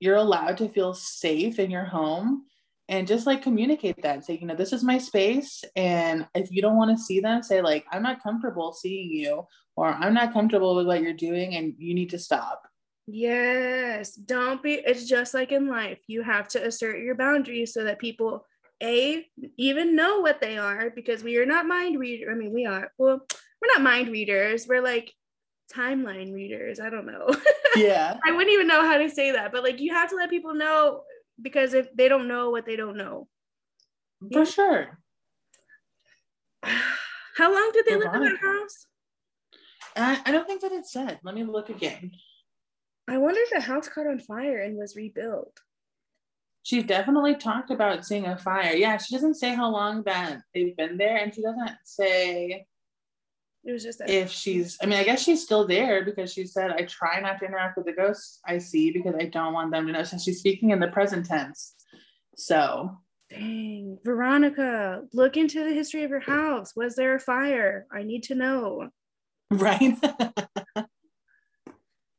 [0.00, 2.44] you're allowed to feel safe in your home
[2.88, 4.24] and just like communicate that.
[4.24, 7.42] Say you know this is my space and if you don't want to see them
[7.42, 9.46] say like i'm not comfortable seeing you
[9.76, 12.62] or i'm not comfortable with what you're doing and you need to stop.
[13.10, 14.12] Yes.
[14.14, 17.98] Don't be it's just like in life you have to assert your boundaries so that
[17.98, 18.46] people
[18.82, 19.26] a
[19.56, 22.92] even know what they are because we are not mind reader i mean we are
[22.96, 23.20] well
[23.60, 25.12] we're not mind readers we're like
[25.74, 27.28] timeline readers i don't know
[27.76, 30.30] yeah i wouldn't even know how to say that but like you have to let
[30.30, 31.02] people know
[31.40, 33.28] because if they don't know what they don't know.
[34.32, 34.98] For sure.
[37.36, 38.86] How long did they live in that house?
[39.96, 41.20] I, I don't think that it said.
[41.22, 42.10] Let me look again.
[43.08, 45.56] I wonder if the house caught on fire and was rebuilt.
[46.64, 48.74] She definitely talked about seeing a fire.
[48.74, 52.66] Yeah, she doesn't say how long that they've been there, and she doesn't say
[53.64, 54.08] it was just that.
[54.08, 57.38] if she's, I mean, I guess she's still there because she said, I try not
[57.40, 60.02] to interact with the ghosts I see because I don't want them to know.
[60.04, 61.74] Since she's speaking in the present tense.
[62.36, 62.96] So.
[63.28, 63.98] Dang.
[64.04, 66.74] Veronica, look into the history of your house.
[66.74, 67.86] Was there a fire?
[67.92, 68.88] I need to know.
[69.50, 69.96] Right.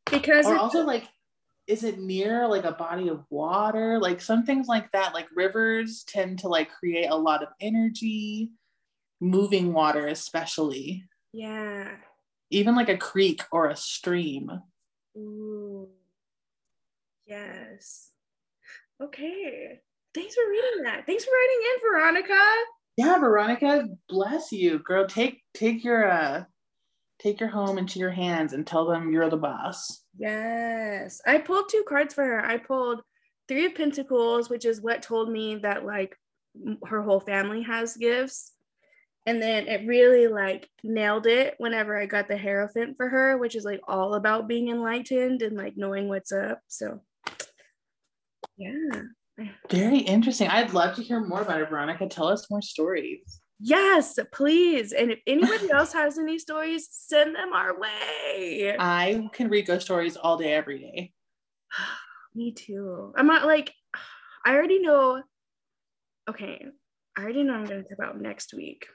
[0.10, 0.48] because.
[0.48, 1.08] Or also, like,
[1.68, 4.00] is it near like a body of water?
[4.00, 8.50] Like some things like that, like rivers tend to like create a lot of energy,
[9.22, 11.04] moving water, especially.
[11.34, 11.96] Yeah.
[12.50, 14.50] Even like a creek or a stream.
[15.18, 15.90] Ooh.
[17.26, 18.10] Yes.
[19.02, 19.80] Okay.
[20.16, 21.06] Thanks for reading that.
[21.06, 22.56] Thanks for writing in, Veronica.
[22.98, 25.08] Yeah, Veronica, bless you, girl.
[25.08, 26.44] Take take your uh
[27.22, 30.04] take your home into your hands and tell them you're the boss.
[30.18, 31.22] Yes.
[31.26, 32.44] I pulled two cards for her.
[32.44, 33.02] I pulled
[33.48, 36.18] Three of Pentacles, which is what told me that like
[36.86, 38.54] her whole family has gifts
[39.30, 43.56] and then it really like nailed it whenever I got the Hierophant for her, which
[43.56, 46.62] is like all about being enlightened and like knowing what's up.
[46.68, 47.02] So,
[48.58, 49.04] yeah.
[49.70, 50.48] Very interesting.
[50.48, 52.08] I'd love to hear more about it, Veronica.
[52.08, 53.40] Tell us more stories.
[53.60, 54.94] Yes, please.
[54.94, 58.76] And if anybody else has any stories, send them our way.
[58.80, 61.12] I can read ghost stories all day, every day.
[62.34, 63.14] Me too.
[63.16, 63.72] I'm not like,
[64.46, 65.22] I already know.
[66.28, 66.66] Okay,
[67.16, 68.88] I already know I'm going to talk about next week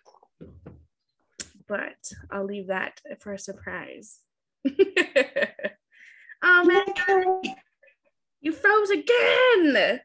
[1.69, 4.19] but I'll leave that for a surprise.
[6.43, 6.85] oh man,
[8.41, 10.01] you froze again.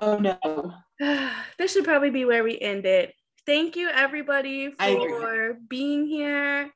[0.00, 0.72] Oh no.
[1.58, 3.14] this should probably be where we end it.
[3.46, 6.70] Thank you, everybody, for being here.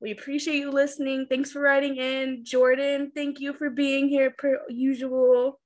[0.00, 1.26] We appreciate you listening.
[1.28, 2.44] Thanks for writing in.
[2.44, 5.60] Jordan, thank you for being here per usual.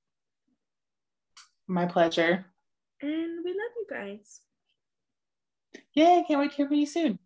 [1.67, 2.47] My pleasure.
[3.03, 4.41] And we love you guys.
[5.97, 7.19] Yay, can't wait to hear from you soon.